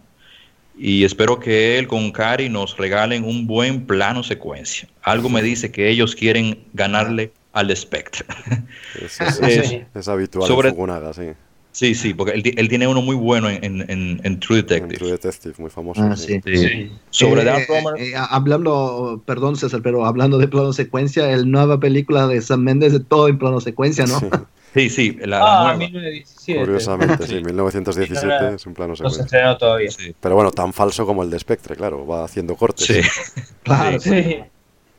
[0.78, 4.88] Y espero que él con Cari nos regalen un buen plano secuencia.
[5.04, 8.26] Algo me dice que ellos quieren ganarle al Spectre.
[9.04, 9.84] Es, es- Es- Sí.
[9.94, 10.76] es habitual Sobre- en
[11.14, 11.24] sí.
[11.72, 14.66] Sí, sí, porque él, él tiene uno muy bueno en, en- en- en True En
[14.68, 14.98] Detective.
[14.98, 16.02] True Detective, muy famoso.
[16.04, 16.40] Ah, sí.
[16.46, 16.58] sí.
[16.58, 16.92] Sí.
[17.10, 21.50] Sobre Eh, Dan eh, Romer- eh, hablando, perdón César, pero hablando de plano secuencia, el
[21.50, 24.20] nueva película de Sam Mendes de todo en plano secuencia, ¿no?
[24.20, 24.28] Sí,
[24.74, 25.78] Sí, sí, la, la Ah, nueva.
[25.80, 26.60] 1917.
[26.62, 27.44] Curiosamente, sí, Sí.
[27.44, 29.24] 1917 No, no, es un plano No se secuencia.
[29.26, 29.92] estrenó todavía.
[29.92, 30.16] Sí.
[30.18, 32.86] Pero bueno, tan falso como el de Spectre, claro, va haciendo cortes.
[32.88, 33.02] Sí.
[33.64, 34.00] Claro.
[34.00, 34.38] Sí.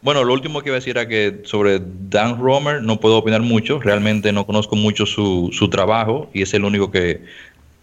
[0.03, 3.40] Bueno, lo último que iba a decir era que sobre Dan Romer no puedo opinar
[3.42, 3.78] mucho.
[3.78, 7.24] Realmente no conozco mucho su, su trabajo y es el único que,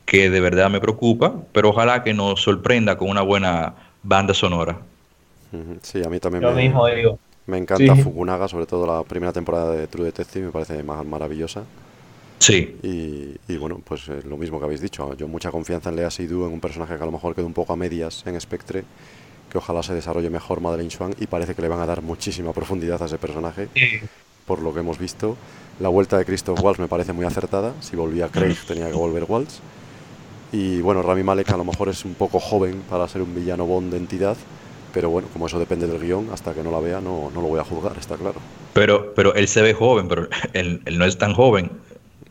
[0.05, 1.43] que de verdad me preocupa.
[1.53, 4.81] Pero ojalá que nos sorprenda con una buena banda sonora.
[5.81, 7.19] Sí, a mí también Lo me, mismo digo.
[7.47, 7.95] me encanta Sí.
[7.95, 11.65] Fukunaga, sobre todo la primera temporada de True Detective, me parece ma- maravillosa.
[12.39, 15.97] Sí, Y, y bueno, pues eh, lo mismo que habéis dicho, yo mucha confianza en
[15.97, 18.39] Lea Seydoux, en un personaje que a lo mejor quedó un poco a medias en
[18.39, 18.85] Spectre,
[19.49, 22.53] que ojalá se desarrolle mejor Madeleine Swan y parece que le van a dar muchísima
[22.53, 23.67] profundidad a ese personaje,
[24.45, 25.35] por lo que hemos visto.
[25.79, 29.25] La vuelta de Christoph Waltz me parece muy acertada, si volvía Craig tenía que volver
[29.27, 29.59] Waltz.
[30.51, 33.65] Y bueno, Rami Malek a lo mejor es un poco joven para ser un villano
[33.65, 34.35] Bond de entidad,
[34.93, 37.47] pero bueno, como eso depende del guion, hasta que no la vea no, no lo
[37.47, 38.39] voy a juzgar, está claro.
[38.73, 41.71] pero, pero él se ve joven, pero él, él no es tan joven.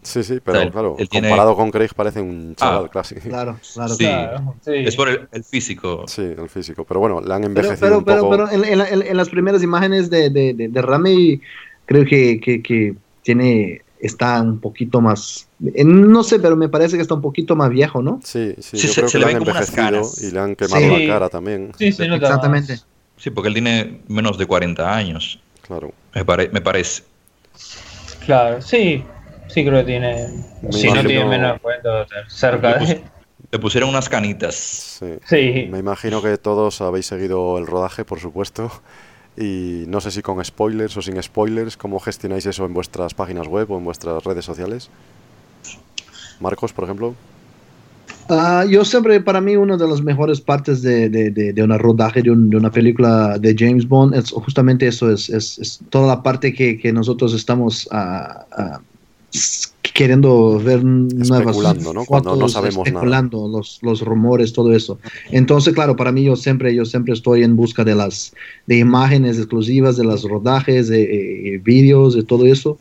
[0.09, 2.85] Sí, sí, pero O sea, él- claro, él tiene- comparado con Craig parece un chaval
[2.87, 2.89] Ah.
[2.91, 3.21] clásico.
[3.29, 3.95] Claro, claro.
[3.95, 4.73] Sí, Claro, sí.
[4.75, 6.05] es por el, el físico.
[6.07, 6.85] Sí, el físico.
[6.85, 8.31] Pero bueno, le han Pero, envejecido pero, un pero, poco.
[8.31, 11.41] pero en, en la- en- en las primeras imágenes de, de, de, de Rami,
[11.85, 17.03] creo que, que, que tiene, está un poquito más, no sé, pero me parece que
[17.03, 18.21] está un poquito más viejo, ¿no?
[18.25, 20.81] Sí, sí, Sí, yo se- creo se que le han envejecido y le han quemado
[20.97, 21.07] Sí.
[21.07, 21.73] la cara también.
[21.79, 22.01] Sí, más.
[22.01, 22.79] Exactamente.
[23.17, 25.93] Sí, porque él tiene menos de 40 años, Claro.
[26.15, 27.03] me, pare- me parece.
[28.25, 29.03] Claro, sí.
[29.49, 30.29] Sí, creo que tiene.
[30.63, 33.05] Me si no tiene menos de 40, debe estar cerca de.
[33.51, 34.55] Le pusieron unas canitas.
[34.55, 35.07] Sí.
[35.27, 35.69] Sí.
[35.71, 38.71] Me imagino que todos habéis seguido el rodaje, por supuesto.
[39.37, 43.47] Y no sé si con spoilers o sin spoilers, ¿cómo gestionáis eso en vuestras páginas
[43.47, 44.91] web o en vuestras redes sociales?
[46.41, 47.15] Marcos, por ejemplo.
[48.31, 51.79] Ah, yo siempre, para mí, una de las mejores partes de, de, de, de una
[51.79, 55.79] rodaje de, un- de una película de James Bond es justamente eso, es, es, es
[55.89, 58.81] toda la parte que, que nosotros estamos ah, s-
[59.95, 62.05] queriendo ver nuevas Especulando, ¿no?
[62.05, 62.89] Cuando no sabemos nada.
[62.89, 64.99] especulando, Los, los rumores, todo eso.
[65.33, 68.33] Entonces, claro, para mí yo siempre, yo siempre estoy en busca de las
[68.67, 72.79] de imágenes exclusivas, de los rodajes, de, eh, vídeos, de todo eso.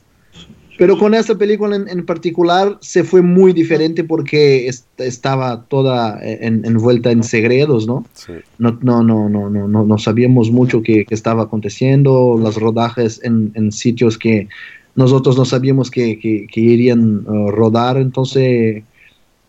[0.77, 6.19] Pero con esta película en, en particular se fue muy diferente porque est- estaba toda
[6.21, 8.05] en- envuelta en segredos, ¿no?
[8.13, 8.33] Sí.
[8.59, 13.19] No, no, no, no, no, no, no sabíamos mucho qué, qué estaba aconteciendo, los rodajes
[13.23, 14.49] en, en sitios que
[14.97, 18.83] nosotros no sabíamos que, que, que irían a uh, rodar, entonces,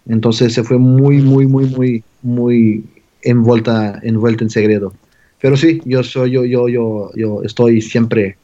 [0.07, 2.85] entonces se fue muy, muy, muy, muy, muy
[3.23, 4.93] envuelta, envuelta en secreto.
[5.41, 8.37] Pero sí, yo soy, yo, yo, yo, yo estoy siempre,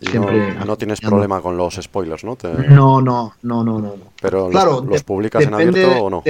[0.00, 0.54] siempre.
[0.54, 2.34] No, no tienes problema con los spoilers, ¿no?
[2.34, 2.48] Te...
[2.68, 3.94] No, no, no, no, no.
[4.20, 6.24] Pero claro, los, los publicas en abierto o no.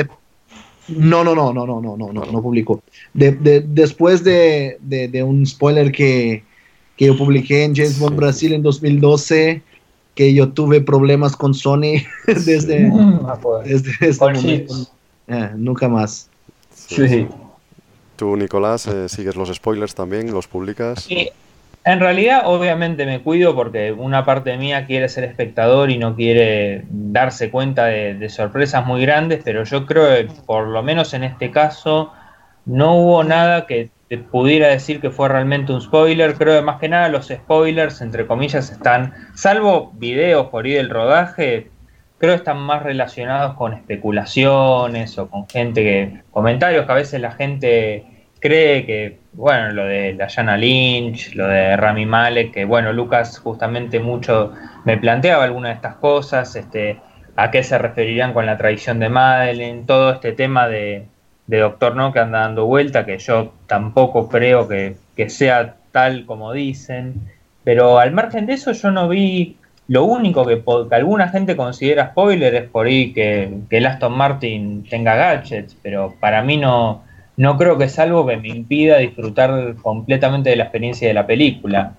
[0.89, 2.31] no, no, no, no, no, no, no, claro.
[2.31, 2.83] no publico.
[3.15, 6.43] De, de, después de, de, un spoiler que,
[6.95, 8.17] que yo publiqué en James Bond sí.
[8.19, 9.63] Brasil en 2012,
[10.19, 12.91] que yo tuve problemas con Sony desde,
[13.25, 13.85] Ah, pues.
[14.01, 14.49] desde momento.
[14.51, 14.93] hits.
[15.29, 16.29] Eh, nunca más.
[16.75, 17.29] Sí.
[18.17, 21.05] Tú, Nicolás, eh, sigues los spoilers también, los publicas.
[21.05, 21.31] Sí,
[21.85, 26.83] en realidad, obviamente me cuido porque una parte mía quiere ser espectador y no quiere
[26.91, 31.23] darse cuenta de, de sorpresas muy grandes, pero yo creo que por lo menos en
[31.23, 32.13] este caso
[32.67, 36.35] no hubo nada que te pudiera decir que fue realmente un spoiler.
[36.35, 40.91] Creo que más que nada los spoilers, entre comillas, están, salvo videos por ahí del
[40.91, 41.71] rodaje,
[42.19, 47.21] creo que están más relacionados con especulaciones o con gente que, comentarios que a veces
[47.21, 48.05] la gente
[48.41, 53.39] cree que, bueno, lo de la Yana Lynch, lo de Rami Malek, que bueno, Lucas
[53.39, 54.53] justamente mucho
[54.85, 57.01] me planteaba algunas de estas cosas, este,
[57.37, 61.07] a qué se referirían con la traición de Madeleine, todo este tema de,
[61.49, 66.25] de Doctor No que anda dando vuelta, que yo tampoco creo que, que sea tal
[66.27, 67.15] como dicen,
[67.65, 69.57] pero al margen de eso yo no vi,
[69.89, 74.13] lo único que, que alguna gente considera spoiler es por ahí que, que el Aston
[74.17, 77.03] Martin tenga gadgets, pero para mí no,
[77.39, 81.27] no creo que es algo que me impida disfrutar completamente de la experiencia de la
[81.27, 81.93] película.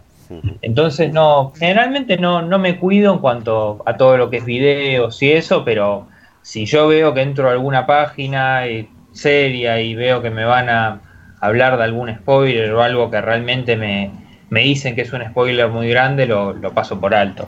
[0.62, 5.20] Entonces no, generalmente no, no me cuido en cuanto a todo lo que es videos
[5.24, 6.06] y eso, pero
[6.43, 10.70] si yo veo que entro a alguna página y- seria y veo que me van
[10.70, 11.01] a
[11.41, 14.12] hablar de algún spoiler o algo que realmente me,
[14.49, 17.47] me dicen que es un spoiler muy grande, lo, lo paso por alto.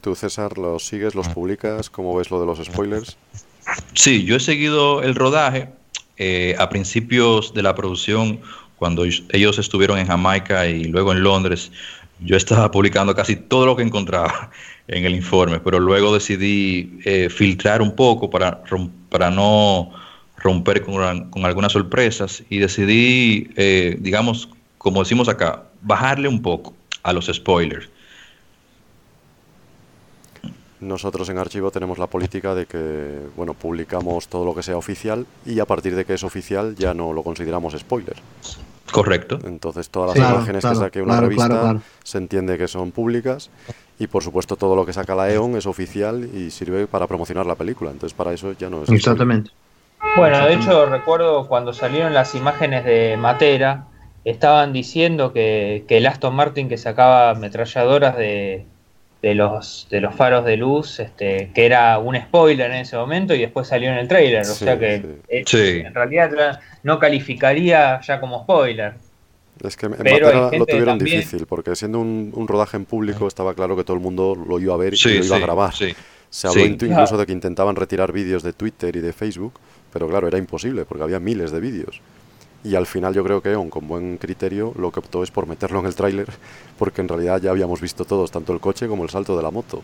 [0.00, 1.88] Tú, César, los sigues, los publicas.
[1.90, 3.16] ¿Cómo ves lo de los spoilers?
[3.94, 5.68] Sí, yo he seguido el rodaje
[6.18, 8.40] eh, a principios de la producción,
[8.76, 11.72] cuando ellos estuvieron en Jamaica y luego en Londres.
[12.20, 14.50] Yo estaba publicando casi todo lo que encontraba
[14.88, 18.62] en el informe, pero luego decidí eh, filtrar un poco para,
[19.08, 19.90] para no
[20.44, 26.74] romper con, con algunas sorpresas y decidí, eh, digamos, como decimos acá, bajarle un poco
[27.02, 27.88] a los spoilers.
[30.80, 35.26] Nosotros en Archivo tenemos la política de que, bueno, publicamos todo lo que sea oficial
[35.46, 38.16] y a partir de que es oficial ya no lo consideramos spoiler.
[38.92, 39.38] Correcto.
[39.44, 41.80] Entonces todas las imágenes claro, que saque una claro, revista claro, claro.
[42.02, 43.48] se entiende que son públicas
[43.98, 47.46] y por supuesto todo lo que saca la EON es oficial y sirve para promocionar
[47.46, 47.90] la película.
[47.90, 49.50] Entonces para eso ya no es spoiler.
[50.16, 53.86] Bueno, de hecho recuerdo cuando salieron las imágenes de Matera,
[54.24, 58.64] estaban diciendo que, que el Aston Martin que sacaba ametralladoras de,
[59.22, 63.34] de los de los faros de luz, este, que era un spoiler en ese momento
[63.34, 65.08] y después salió en el trailer, o Sí, sea que sí.
[65.28, 65.82] eh, Sí.
[65.84, 68.94] en realidad no calificaría ya como spoiler.
[69.64, 72.76] Es que en Pero hay Matera lo tuvieron también- difícil porque siendo un, un rodaje
[72.76, 75.36] en público estaba claro que todo el mundo lo iba a ver y lo iba
[75.36, 75.74] a grabar.
[75.74, 75.92] sí.
[76.30, 79.52] Se habló incluso de que intentaban retirar vídeos de Twitter y de Facebook,
[79.94, 82.00] pero claro, era imposible porque había miles de vídeos.
[82.64, 85.46] Y al final yo creo que EON, con buen criterio, lo que optó es por
[85.46, 86.26] meterlo en el tráiler,
[86.78, 89.50] porque en realidad ya habíamos visto todos, tanto el coche como el salto de la
[89.50, 89.82] moto.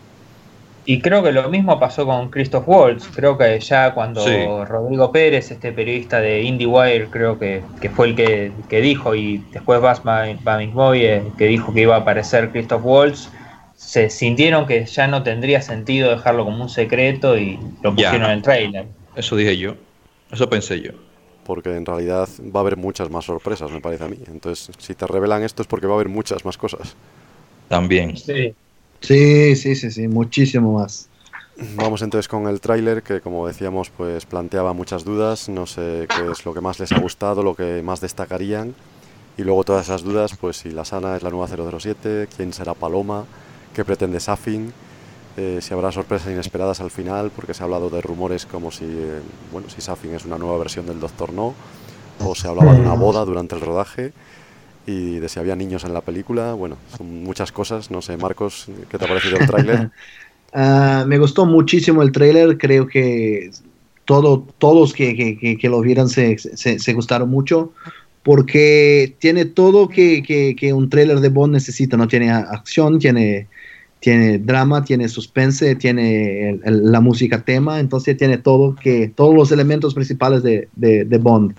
[0.83, 3.07] Y creo que lo mismo pasó con Christoph Waltz.
[3.15, 7.61] Creo que ya cuando Rodrigo Pérez, este periodista de IndieWire, creo que,
[7.95, 12.49] fue el que, dijo, y después Bas Boy, eh, que dijo que iba a aparecer
[12.49, 13.29] Christoph Waltz,
[13.75, 18.31] se sintieron que ya no tendría sentido dejarlo como un secreto y lo pusieron en
[18.31, 18.85] el trailer.
[19.15, 19.75] Eso dije yo.
[20.31, 20.91] Eso pensé yo.
[21.45, 24.17] Porque en realidad va a haber muchas más sorpresas, me parece a mí.
[24.27, 26.95] Entonces, si te revelan esto es porque va a haber muchas más cosas.
[27.67, 28.15] También.
[28.17, 28.53] Sí.
[29.01, 31.09] Sí, sí, sí, sí, muchísimo más.
[31.75, 36.31] Vamos entonces con el tráiler que como decíamos pues planteaba muchas dudas, no sé qué
[36.31, 38.73] es lo que más les ha gustado, lo que más destacarían
[39.37, 42.73] y luego todas esas dudas pues si la Sana es la nueva 007, quién será
[42.73, 43.25] Paloma,
[43.75, 44.71] qué pretende Safin,
[45.37, 48.85] eh, si habrá sorpresas inesperadas al final porque se ha hablado de rumores como si
[48.85, 49.19] eh,
[49.51, 51.53] bueno si Safin es una nueva versión del Doctor No
[52.19, 54.13] o se hablaba de una boda durante el rodaje
[54.85, 56.53] y de si había niños en la película.
[56.53, 57.91] Bueno, son muchas cosas.
[57.91, 59.91] No sé, Marcos, ¿qué te ha parecido el tráiler?
[60.53, 62.57] Ah, me gustó muchísimo el tráiler.
[62.57, 63.51] Creo que
[64.03, 67.71] todo, todos que, que, que, lo vieran se, se, gustaron mucho
[68.21, 70.21] porque tiene todo que,
[70.57, 71.95] que, un tráiler de Bond necesita.
[71.95, 73.47] No tiene acción, tiene,
[74.01, 77.79] tiene drama, tiene suspense, tiene la música tema.
[77.79, 81.55] Entonces tiene todo que todos los elementos principales de, de, Bond.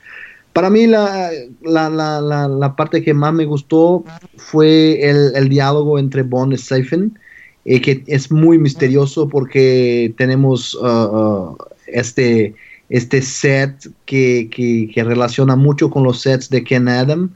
[0.53, 1.31] Para mí la,
[1.63, 4.05] la, la, la, parte que más me gustó
[4.37, 7.17] fue el, el diálogo entre Bond y Seifen,
[7.65, 12.55] eh, que es muy misterioso porque tenemos uh, uh, este,
[12.89, 17.31] este set que, que, que, relaciona mucho con los sets de Ken Adam,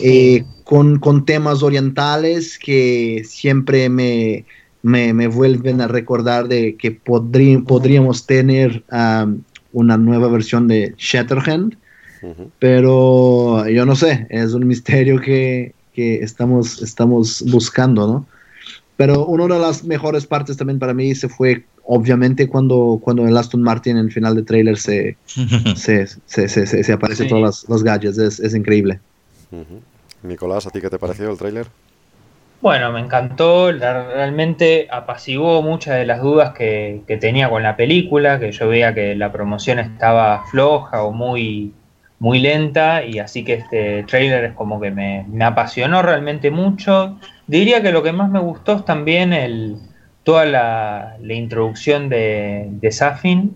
[0.00, 4.44] eh, con, con, temas orientales que siempre me,
[4.82, 11.76] me, me, vuelven a recordar de que podríamos tener um, una nueva versión de Shatterhand
[12.58, 18.26] pero yo no sé, es un misterio que, que, estamos, estamos buscando, ¿no?
[18.96, 23.36] Pero una de las mejores partes también para mí se fue, obviamente, cuando, cuando el
[23.36, 27.82] Aston Martin en el final de trailer se, se, se, se, se, aparece todos los,
[27.82, 29.00] gadgets, es, es increíble.
[30.22, 31.66] Nicolás, ¿a ti qué te pareció el trailer?
[32.64, 38.52] Bueno, me encantó, realmente apaciguó muchas de las dudas que, tenía con la película, que
[38.52, 41.74] yo veía que la promoción estaba floja o muy
[42.20, 47.18] muy lenta y así que este trailer es como que me, apasionó realmente mucho.
[47.46, 49.76] Diría que lo que más me gustó es también el,
[50.22, 53.54] toda la, introducción de, de, Safin.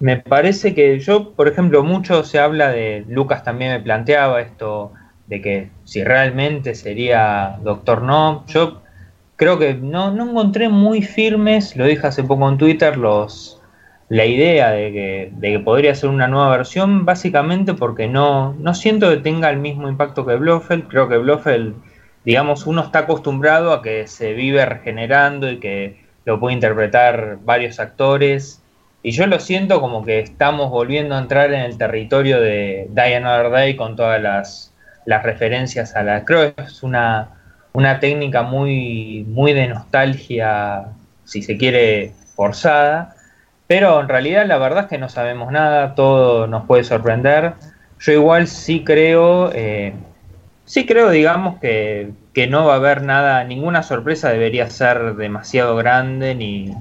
[0.00, 4.92] Me parece que yo, por ejemplo, mucho se habla de, Lucas también me planteaba esto,
[5.28, 8.82] de que si realmente sería Doctor No, yo
[9.36, 13.60] creo que no, no encontré muy firmes, lo dije hace poco en Twitter, los,
[14.08, 18.74] la idea de que, de que, podría ser una nueva versión, básicamente porque no, no
[18.74, 20.88] siento que tenga el mismo impacto que Blofeld.
[20.88, 21.74] Creo que Blofeld,
[22.24, 27.78] digamos, uno está acostumbrado a que se vive regenerando y que lo puede interpretar varios
[27.78, 28.62] actores.
[29.02, 33.16] Y yo lo siento como que estamos volviendo a entrar en el territorio de Die
[33.16, 34.67] Another Day con todas las,
[35.08, 36.24] las referencias a la.
[36.24, 37.30] Creo que es una,
[37.72, 40.88] una técnica muy, muy de nostalgia,
[41.24, 43.16] si se quiere, forzada
[43.68, 47.52] pero en realidad la verdad es que no sabemos nada, todo nos puede sorprender.
[48.00, 49.92] Yo igual sí creo, eh,
[50.64, 52.12] sí creo, digamos, que,
[52.48, 56.72] no va a haber nada, ninguna sorpresa debería ser demasiado grande ni,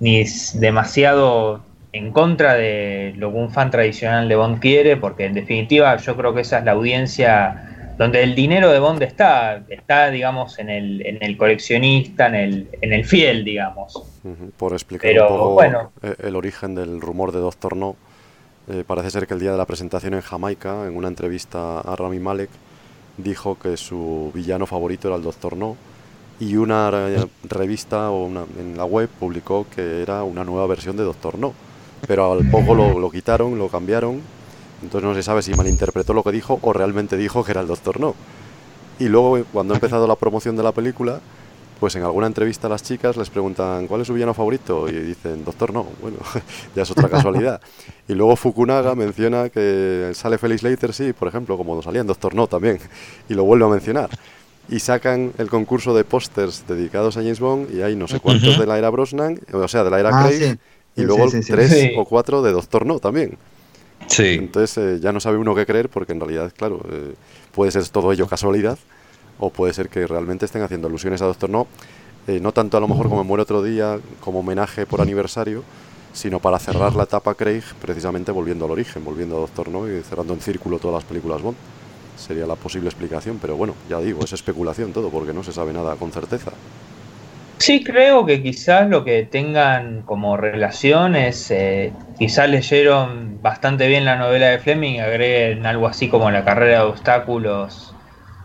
[0.00, 1.62] ni demasiado
[1.92, 6.16] en contra de lo que un fan tradicional de Bond quiere, porque en definitiva yo
[6.16, 10.70] creo que esa es la audiencia donde el dinero de Bond está, está digamos, en
[10.70, 14.02] el, en el coleccionista, en el, en el fiel, digamos.
[14.56, 17.96] Por explicar un poco eh, el origen del rumor de Doctor No,
[18.70, 21.94] eh, parece ser que el día de la presentación en Jamaica, en una entrevista a
[21.96, 22.50] Rami Malek,
[23.18, 25.76] dijo que su villano favorito era el Doctor No
[26.38, 26.90] y una
[27.44, 31.52] revista o una, en la web publicó que era una nueva versión de Doctor No,
[32.06, 34.20] pero al poco lo, lo quitaron, lo cambiaron,
[34.82, 37.66] entonces no se sabe si malinterpretó lo que dijo o realmente dijo que era el
[37.66, 38.14] Doctor No.
[38.98, 41.20] Y luego, cuando ha empezado la promoción de la película,
[41.80, 44.92] pues en alguna entrevista a las chicas les preguntan cuál es su villano favorito y
[44.92, 46.18] dicen, doctor, no, bueno,
[46.76, 47.60] ya es otra casualidad.
[48.06, 52.34] y luego Fukunaga menciona que sale Felix Leiter, sí, por ejemplo, como salía en Doctor
[52.34, 52.78] No también,
[53.30, 54.10] y lo vuelve a mencionar.
[54.68, 58.58] Y sacan el concurso de pósters dedicados a James Bond y hay no sé cuántos
[58.58, 60.58] de la era Brosnan, o sea, de la era ah, Craig,
[61.00, 63.36] y luego tres o cuatro de Doctor No también.
[64.06, 64.34] Sí.
[64.34, 67.14] Entonces eh, ya no sabe uno qué creer porque en realidad, claro, eh,
[67.52, 68.78] puede ser todo ello casualidad
[69.38, 71.66] o puede ser que realmente estén haciendo alusiones a Doctor No,
[72.26, 75.62] eh, no tanto a lo mejor como muere otro día, como homenaje por aniversario,
[76.12, 80.02] sino para cerrar la etapa Craig, precisamente volviendo al origen, volviendo a Doctor No y
[80.02, 81.56] cerrando en círculo todas las películas Bond.
[82.16, 85.72] Sería la posible explicación, pero bueno, ya digo, es especulación todo, porque no se sabe
[85.72, 86.52] nada con certeza.
[87.60, 94.06] Sí, creo que quizás lo que tengan como relación es, eh, quizás leyeron bastante bien
[94.06, 97.94] la novela de Fleming y agreguen algo así como la carrera de obstáculos.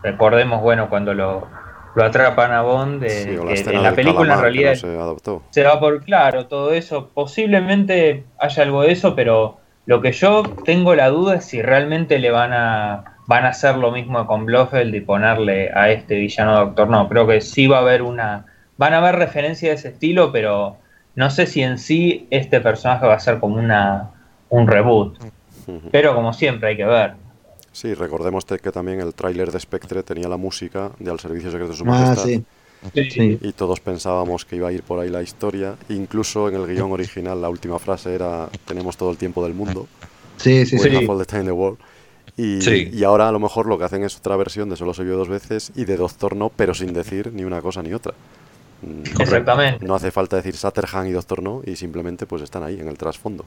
[0.02, 1.48] Recordemos, bueno, cuando lo,
[1.94, 5.42] lo atrapan a Bond, eh, en la película en realidad se, adoptó.
[5.48, 7.08] se va por claro todo eso.
[7.14, 9.56] Posiblemente haya algo de eso, pero
[9.86, 13.76] lo que yo tengo la duda es si realmente le van a van a hacer
[13.76, 17.08] lo mismo con Blofeld y ponerle a este villano Doctor No.
[17.08, 18.44] Creo que sí va a haber una
[18.78, 20.76] van a haber referencias de ese estilo, pero
[21.14, 24.10] no sé si en sí este personaje va a ser como una
[24.48, 25.18] un reboot.
[25.90, 27.14] Pero como siempre hay que ver.
[27.72, 31.72] Sí, recordemos que también el tráiler de Spectre tenía la música de Al Servicio Secreto
[31.72, 32.24] de Su Ah, Majestad.
[32.24, 32.44] sí.
[33.10, 33.38] Sí.
[33.42, 35.74] Y todos pensábamos que iba a ir por ahí la historia.
[35.88, 39.88] Incluso en el guion original la última frase era tenemos todo el tiempo del mundo.
[40.36, 40.88] Sí, sí, sí.
[40.90, 41.78] the time in the world.
[42.36, 42.90] Y, Sí.
[42.92, 45.16] y ahora a lo mejor lo que hacen es otra versión de Solo se vio
[45.16, 48.12] dos veces y de Doctor No, pero sin decir ni una cosa ni otra.
[48.82, 49.84] Mm, Exactamente.
[49.84, 52.98] No hace falta decir Satterham y Doctor No y simplemente pues están ahí en el
[52.98, 53.44] trasfondo.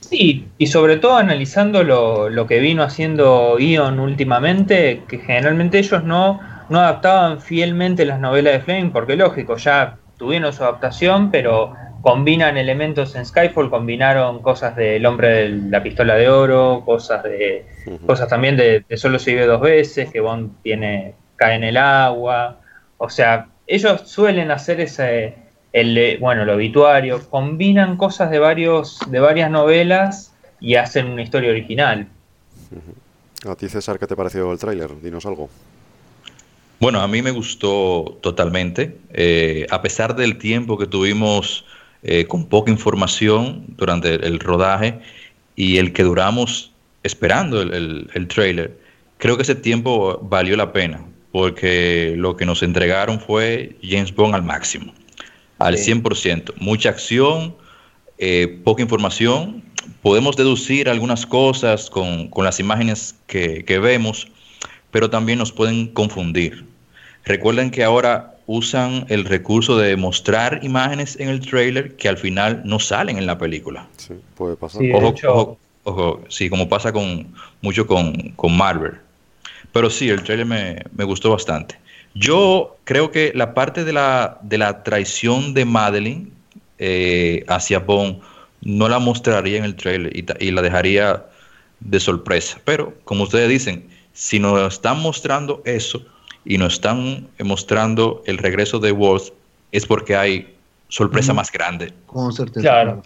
[0.00, 6.04] Sí, y sobre todo analizando lo, lo que vino haciendo Ion últimamente, que generalmente ellos
[6.04, 11.74] no, no adaptaban fielmente las novelas de Fleming, porque lógico, ya tuvieron su adaptación, pero
[12.02, 17.66] combinan elementos en Skyfall, combinaron cosas del hombre de la pistola de oro, cosas de
[18.06, 21.76] cosas también de, de solo se vive dos veces, que Bond tiene, cae en el
[21.76, 22.60] agua,
[22.98, 25.34] o sea, ellos suelen hacer ese
[25.72, 31.50] el, bueno, el obituario, combinan cosas de varios, de varias novelas y hacen una historia
[31.50, 32.08] original.
[33.46, 35.00] A ti, César, ¿qué te pareció el tráiler?
[35.02, 35.50] Dinos algo.
[36.80, 41.64] Bueno, a mí me gustó totalmente, eh, a pesar del tiempo que tuvimos
[42.02, 45.00] eh, con poca información durante el, el rodaje
[45.56, 48.78] y el que duramos esperando el, el, el trailer,
[49.18, 51.00] creo que ese tiempo valió la pena,
[51.36, 54.94] porque lo que nos entregaron fue James Bond al máximo,
[55.58, 55.92] al Sí.
[55.92, 56.54] 100%.
[56.56, 57.54] Mucha acción,
[58.16, 59.62] eh, poca información,
[60.00, 64.28] podemos deducir algunas cosas con, con las imágenes que, que vemos,
[64.90, 66.64] pero también nos pueden confundir.
[67.26, 72.62] Recuerden que ahora usan el recurso de mostrar imágenes en el trailer que al final
[72.64, 73.86] no salen en la película.
[73.98, 74.80] Sí, puede pasar.
[74.80, 77.26] Sí, Ojo, ojo, ojo, sí, como pasa con
[77.60, 78.94] mucho con, con Marvel.
[79.76, 81.78] Pero sí, el trailer me, me gustó bastante.
[82.14, 86.32] Yo creo que la parte de la, de la traición de Madeline
[86.78, 88.22] eh, hacia Bond
[88.62, 91.26] no la mostraría en el trailer y, la dejaría
[91.80, 92.58] de sorpresa.
[92.64, 96.02] Pero, como ustedes dicen, si nos están mostrando eso
[96.46, 99.28] y nos están mostrando el regreso de Wolf,
[99.72, 100.56] es porque hay
[100.88, 101.92] sorpresa más grande.
[102.06, 102.62] Con certeza.
[102.62, 103.02] Claro.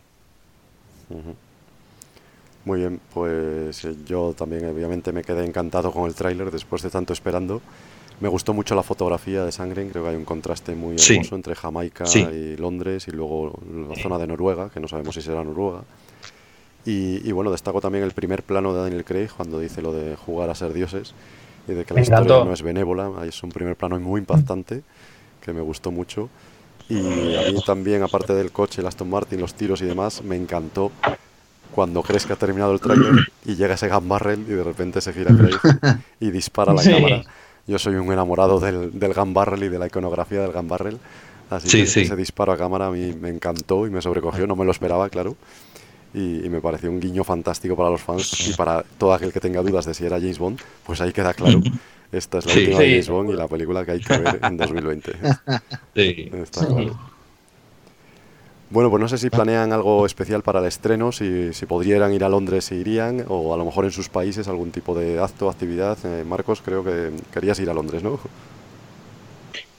[2.64, 6.90] Muy bien, pues eh, yo también obviamente me quedé encantado con el tráiler después de
[6.90, 7.60] tanto esperando.
[8.20, 11.14] Me gustó mucho la fotografía de Sangren, creo que hay un contraste muy Sí.
[11.14, 12.20] hermoso entre Jamaica Sí.
[12.20, 13.58] y Londres y luego
[13.88, 15.84] la zona de Noruega, que no sabemos si será Noruega.
[16.84, 20.16] Y, y bueno, destaco también el primer plano de Daniel Craig cuando dice lo de
[20.16, 21.14] jugar a ser dioses
[21.66, 23.10] y de que la historia no es benévola.
[23.26, 24.82] Es un primer plano muy impactante
[25.40, 26.28] que me gustó mucho.
[26.90, 26.98] Y
[27.36, 30.90] a mí también, aparte del coche, el Aston Martin, los tiros y demás, me encantó
[31.74, 33.12] cuando crees que ha terminado el tráiler
[33.44, 35.56] y llega ese gun barrel y de repente se gira Craig
[36.20, 36.90] y dispara a la Sí.
[36.92, 37.22] cámara.
[37.66, 40.98] Yo soy un enamorado del, del gun barrel y de la iconografía del gun barrel.
[41.50, 42.00] Así Sí, que sí.
[42.02, 45.08] ese disparo a cámara a mí me encantó y me sobrecogió, no me lo esperaba,
[45.08, 45.36] claro.
[46.12, 49.38] Y, y me pareció un guiño fantástico para los fans y para todo aquel que
[49.40, 51.60] tenga dudas de si era James Bond, pues ahí queda claro.
[52.12, 52.60] Esta es la Sí.
[52.60, 52.90] última de.
[52.90, 55.12] James Bond y la película que hay que ver en 2020.
[55.94, 56.30] Sí.
[56.42, 56.98] Está claro.
[58.70, 62.22] Bueno, pues no sé si planean algo especial para el estreno, si, si podrían ir
[62.22, 65.50] a Londres si irían, o a lo mejor en sus países algún tipo de acto,
[65.50, 65.98] actividad.
[66.04, 68.20] Eh, Marcos, creo que querías ir a Londres, ¿no?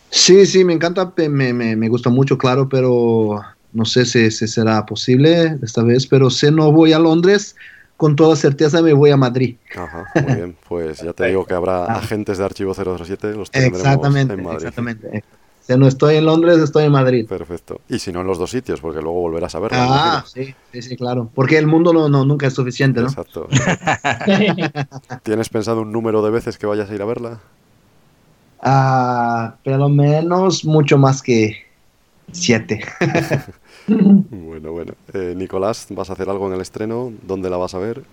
[0.10, 4.48] Sí, sí, me encanta, me, me, me gusta mucho, claro, pero no sé si, si
[4.48, 7.56] será posible esta vez, pero si no voy a Londres,
[7.96, 9.56] con toda certeza me voy a Madrid.
[9.76, 10.58] Ajá, muy bien.
[10.68, 14.58] Pues ya te digo que habrá agentes de Archivo 007, los tendremos Exactamente, en Madrid.
[14.68, 15.24] exactamente.
[15.78, 17.28] No estoy en Londres, estoy en Madrid.
[17.28, 17.82] Perfecto.
[17.90, 19.78] Y si no en los dos sitios, porque luego volverás a verlo.
[19.80, 21.30] Ah, sí, sí, sí, claro.
[21.34, 23.08] Porque el mundo no, no, nunca es suficiente, ¿no?
[23.08, 23.48] Exacto.
[25.24, 27.40] ¿Tienes pensado un número de veces que vayas a ir a verla?
[28.62, 31.66] Ah, pelo menos mucho más que
[32.32, 32.82] siete.
[33.88, 34.94] Bueno, bueno.
[35.14, 37.12] Eh, Nicolás, ¿vas a hacer algo en el estreno?
[37.24, 38.04] ¿Dónde la vas a ver?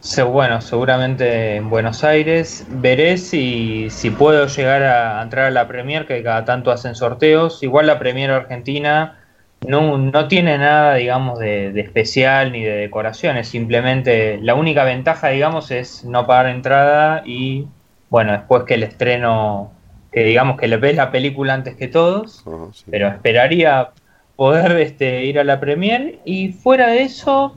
[0.00, 2.66] Se- bueno, seguramente en Buenos Aires.
[2.70, 7.62] Veré si, si puedo llegar a entrar a la Premier, que cada tanto hacen sorteos.
[7.62, 9.18] Igual la Premier Argentina
[9.66, 13.48] no, no tiene nada, digamos, de, de especial ni de decoraciones.
[13.48, 17.66] Simplemente la única ventaja, digamos, es no pagar entrada y,
[18.08, 19.72] bueno, después que el estreno
[20.12, 22.42] que digamos que le ves la película antes que todos,
[22.90, 23.90] pero esperaría
[24.34, 27.54] poder este, ir a la premier y fuera de eso,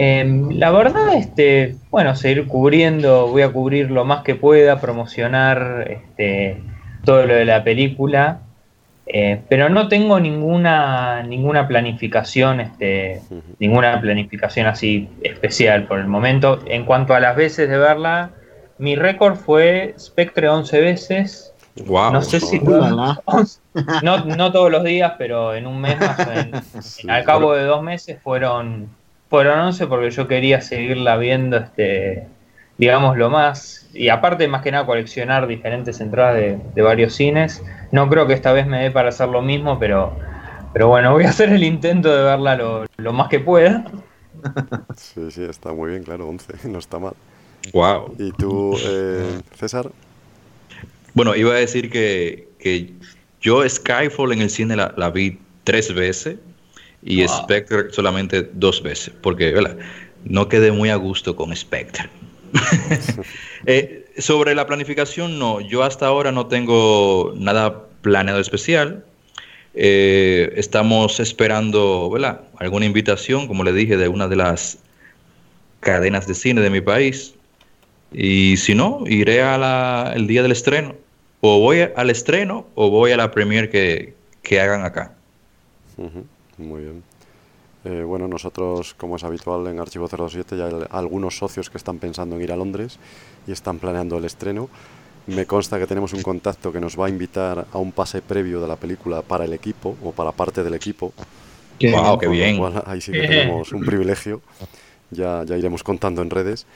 [0.00, 5.86] em, la verdad, este, bueno, seguir cubriendo, voy a cubrir lo más que pueda, promocionar
[5.90, 6.62] este,
[7.04, 8.40] todo lo de la película.
[9.12, 13.20] Eh, pero no tengo ninguna ninguna planificación, este,
[13.58, 16.60] ninguna planificación así especial por el momento.
[16.66, 18.30] En cuanto a las veces de verla,
[18.78, 21.52] mi récord fue Spectre 11 veces.
[21.86, 27.54] no sé si no, no todos los días, pero en un mes más, al cabo
[27.54, 28.88] de dos meses fueron
[29.30, 32.26] fueron 11 porque yo quería seguirla viendo este
[32.80, 36.36] digamos, lo más, y aparte más que nada coleccionar diferentes entradas
[36.74, 37.62] de, varios cines,
[37.92, 40.16] no creo que esta vez me dé para hacer lo mismo, pero,
[40.72, 42.56] pero bueno, voy a hacer el intento de verla
[42.96, 43.84] lo, más que pueda.
[44.96, 47.12] Sí, sí, está muy bien, claro, 11, no está mal.
[47.74, 48.14] Wow.
[48.18, 49.90] ¿Y tú, eh, César?
[51.12, 52.94] Bueno, iba a decir que, que
[53.42, 56.38] yo Skyfall en el cine la, vi tres veces
[57.02, 59.76] y Spectre solamente dos veces, porque ¿verdad?
[60.24, 62.08] no quedé muy a gusto con Spectre.
[63.66, 65.60] Eh, sobre la planificación, no.
[65.60, 69.04] Yo hasta ahora no tengo nada planeado especial.
[69.74, 72.10] Eh, estamos esperando
[72.56, 74.78] alguna invitación, como le dije, de una de las
[75.80, 77.34] cadenas de cine de mi país.
[78.12, 80.94] Y si no, iré a el día del estreno.
[81.42, 85.14] O voy al estreno o voy a la premiere que, hagan acá.
[86.60, 87.02] Muy bien.
[87.84, 91.98] Eh, bueno, nosotros, como es habitual en Archivo 07, ya hay algunos socios que están
[91.98, 92.98] pensando en ir a Londres
[93.46, 94.68] y están planeando el estreno.
[95.26, 98.60] Me consta que tenemos un contacto que nos va a invitar a un pase previo
[98.60, 101.12] de la película para el equipo o para parte del equipo.
[101.78, 102.60] ¡Qué, wow, qué bien!
[102.86, 104.42] ahí sí que tenemos un privilegio.
[105.10, 106.66] Ya, ya iremos contando en redes.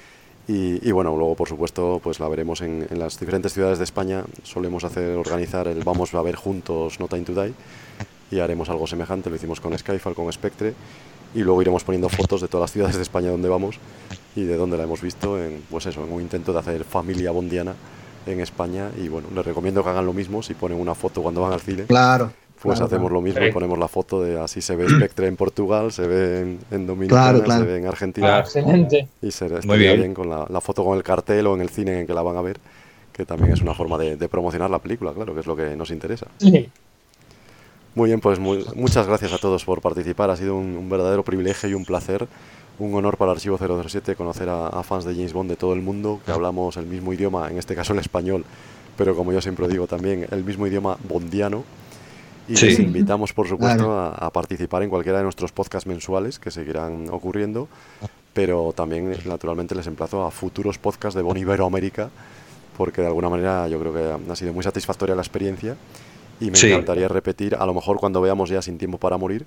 [0.47, 4.25] Y, bueno, luego por supuesto pues la veremos en, en, las diferentes ciudades de España.
[4.43, 7.55] Solemos hacer organizar el Vamos a ver juntos No Time to Die
[8.31, 9.31] y haremos algo semejante.
[9.31, 10.75] Lo hicimos con Skyfall, con Spectre
[11.35, 13.77] y luego iremos poniendo fotos de todas las ciudades de España donde vamos
[14.37, 17.31] y de donde la hemos visto en, pues eso, en un intento de hacer familia
[17.31, 17.75] bondiana
[18.27, 21.41] en España y bueno, les recomiendo que hagan lo mismo si ponen una foto cuando
[21.43, 21.85] van al cine.
[21.85, 22.33] Claro.
[22.63, 25.93] Pues hacemos lo mismo y ponemos la foto de así se ve Spectre en Portugal,
[25.93, 28.39] se ve en, en Dominicana, se ve en Argentina.
[28.39, 29.07] excelente.
[29.21, 30.15] Y se Muy bien.
[30.15, 32.41] con la, foto con el cartel o en el cine en que la van a
[32.41, 32.59] ver,
[33.13, 35.77] que también es una forma de, de promocionar la película, claro, que es lo que
[35.77, 36.27] nos interesa.
[36.39, 36.71] Sí.
[37.95, 40.29] Muy bien, pues muchas gracias a todos por participar.
[40.29, 42.27] Ha sido un, verdadero privilegio y un placer,
[42.81, 46.21] un honor para Archivo 007 conocer a, fans de James Bond de todo el mundo,
[46.27, 48.45] que hablamos el mismo idioma, en este caso el español,
[48.97, 51.63] pero como yo siempre digo también, el mismo idioma bondiano.
[52.49, 57.09] Y les invitamos, por supuesto, a, participar en cualquiera de nuestros podcasts mensuales que seguirán
[57.11, 57.69] ocurriendo,
[58.35, 62.11] pero también, naturalmente, les emplazo a futuros podcasts de Bon Iberoamérica,
[62.77, 65.77] porque de alguna manera yo creo que ha sido muy satisfactoria la experiencia
[66.45, 69.47] y me encantaría repetir, a lo mejor cuando veamos ya Sin Tiempo para Morir,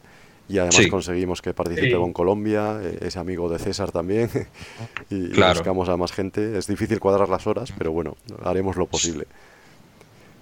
[0.50, 4.30] y además conseguimos que participe con Colombia, eh, ese amigo de César también,
[5.10, 6.58] y, buscamos a más gente.
[6.58, 9.28] Es difícil cuadrar las horas, pero bueno, haremos lo posible.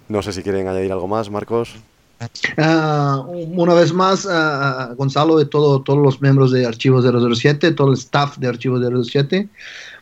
[0.08, 1.74] No sé si quieren añadir algo más, Marcos.
[2.56, 7.88] Ah, una vez más, uh, Gonzalo, de todo, todos los miembros de Archivos 007, todo
[7.88, 9.48] el staff de Archivos 007,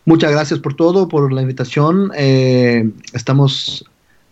[0.05, 2.13] muchas gracias por todo, por la invitación.
[2.15, 3.85] Eh, estamos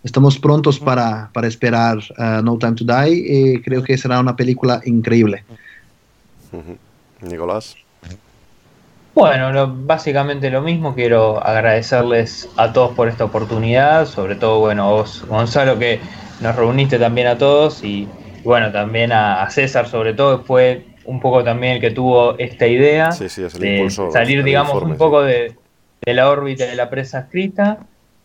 [0.05, 3.15] Estamos prontos para, para esperar uh, No Time to Die.
[3.15, 5.45] y creo que será una película increíble.
[7.21, 7.77] Nicolás.
[9.15, 10.95] Bueno, básicamente lo mismo.
[10.95, 16.01] Quiero agradecerles a todos por esta oportunidad, sobre todo, bueno, vos, Gonzalo, que
[16.41, 18.09] nos reuniste también a todos y,
[18.43, 23.11] bueno, también a, César, sobre todo, fue un poco también el que tuvo esta idea
[23.11, 25.55] de salir, digamos, un poco de,
[26.05, 27.79] de la órbita de la presa escrita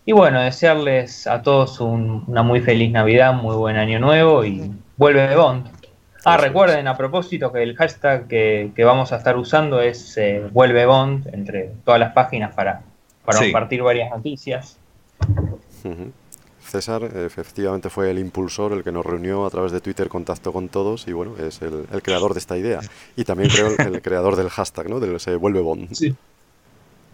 [0.07, 5.27] y bueno, desearles a todos una muy feliz Navidad, muy buen año nuevo y vuelve
[5.27, 5.69] de Bond.
[6.23, 10.85] Ah, recuerden a propósito que el hashtag que, vamos a estar usando es eh, vuelve
[10.85, 12.83] Bond entre todas las páginas para,
[13.25, 14.77] para compartir varias noticias.
[16.61, 20.69] César efectivamente fue el impulsor, el que nos reunió a través de Twitter contacto con
[20.69, 22.79] todos y bueno, es el, creador de esta idea.
[23.17, 25.01] Y también creo el, creador del hashtag, ¿no?
[25.01, 25.93] Del se vuelve Bond.
[25.93, 26.15] Sí.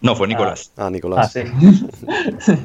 [0.00, 0.70] No, fue Nicolás.
[0.76, 1.36] Ah, Nicolás.
[1.36, 1.42] Ah,
[2.38, 2.52] sí.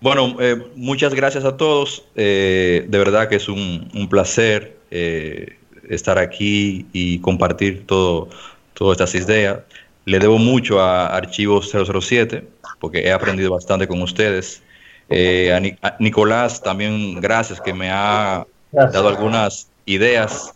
[0.00, 2.04] Bueno, eh, muchas gracias a todos.
[2.16, 5.58] Eh, de verdad que es un, placer eh,
[5.88, 8.30] estar aquí y compartir todo,
[8.72, 9.58] todas estas ideas.
[10.06, 12.44] Le debo mucho a Archivos 007
[12.78, 14.62] porque he aprendido bastante con ustedes.
[15.10, 20.54] a, Nicolás también gracias que me ha dado algunas ideas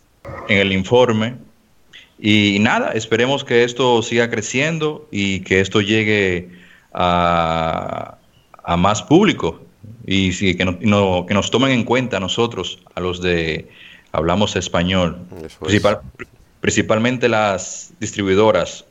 [0.48, 1.36] en el informe.
[2.18, 6.48] Y nada, esperemos que esto siga creciendo y que esto llegue
[6.94, 8.16] a,
[8.64, 9.60] a más público.
[10.06, 13.68] y sí, que, no, que nos tomen en cuenta a nosotros, a los de
[14.12, 15.18] hablamos español,
[16.60, 18.84] principalmente las distribuidoras.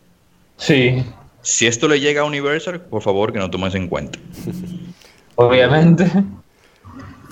[0.57, 1.03] Sí.
[1.41, 4.19] Si esto le llega a Universal, por favor que nos tomes en cuenta.
[5.35, 6.09] Obviamente.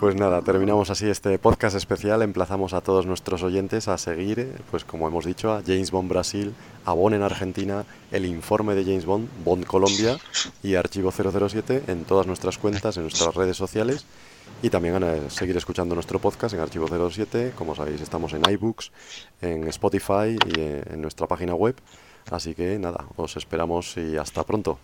[0.02, 2.24] Pues nada, terminamos así este podcast especial.
[2.24, 6.56] Emplazamos a todos nuestros oyentes a seguir, pues como hemos dicho, a James Bond Brasil,
[6.86, 10.18] a Bond en Argentina, el informe de James Bond, Bond Colombia
[10.64, 14.08] y Archivo 007 en todas nuestras cuentas, en nuestras redes sociales.
[14.64, 17.54] Y también a seguir escuchando nuestro podcast en Archivo 07.
[17.56, 18.92] Como sabéis, estamos en iBooks,
[19.40, 21.76] en Spotify y en nuestra página web.
[22.32, 24.80] Así que nada, os esperamos y hasta pronto.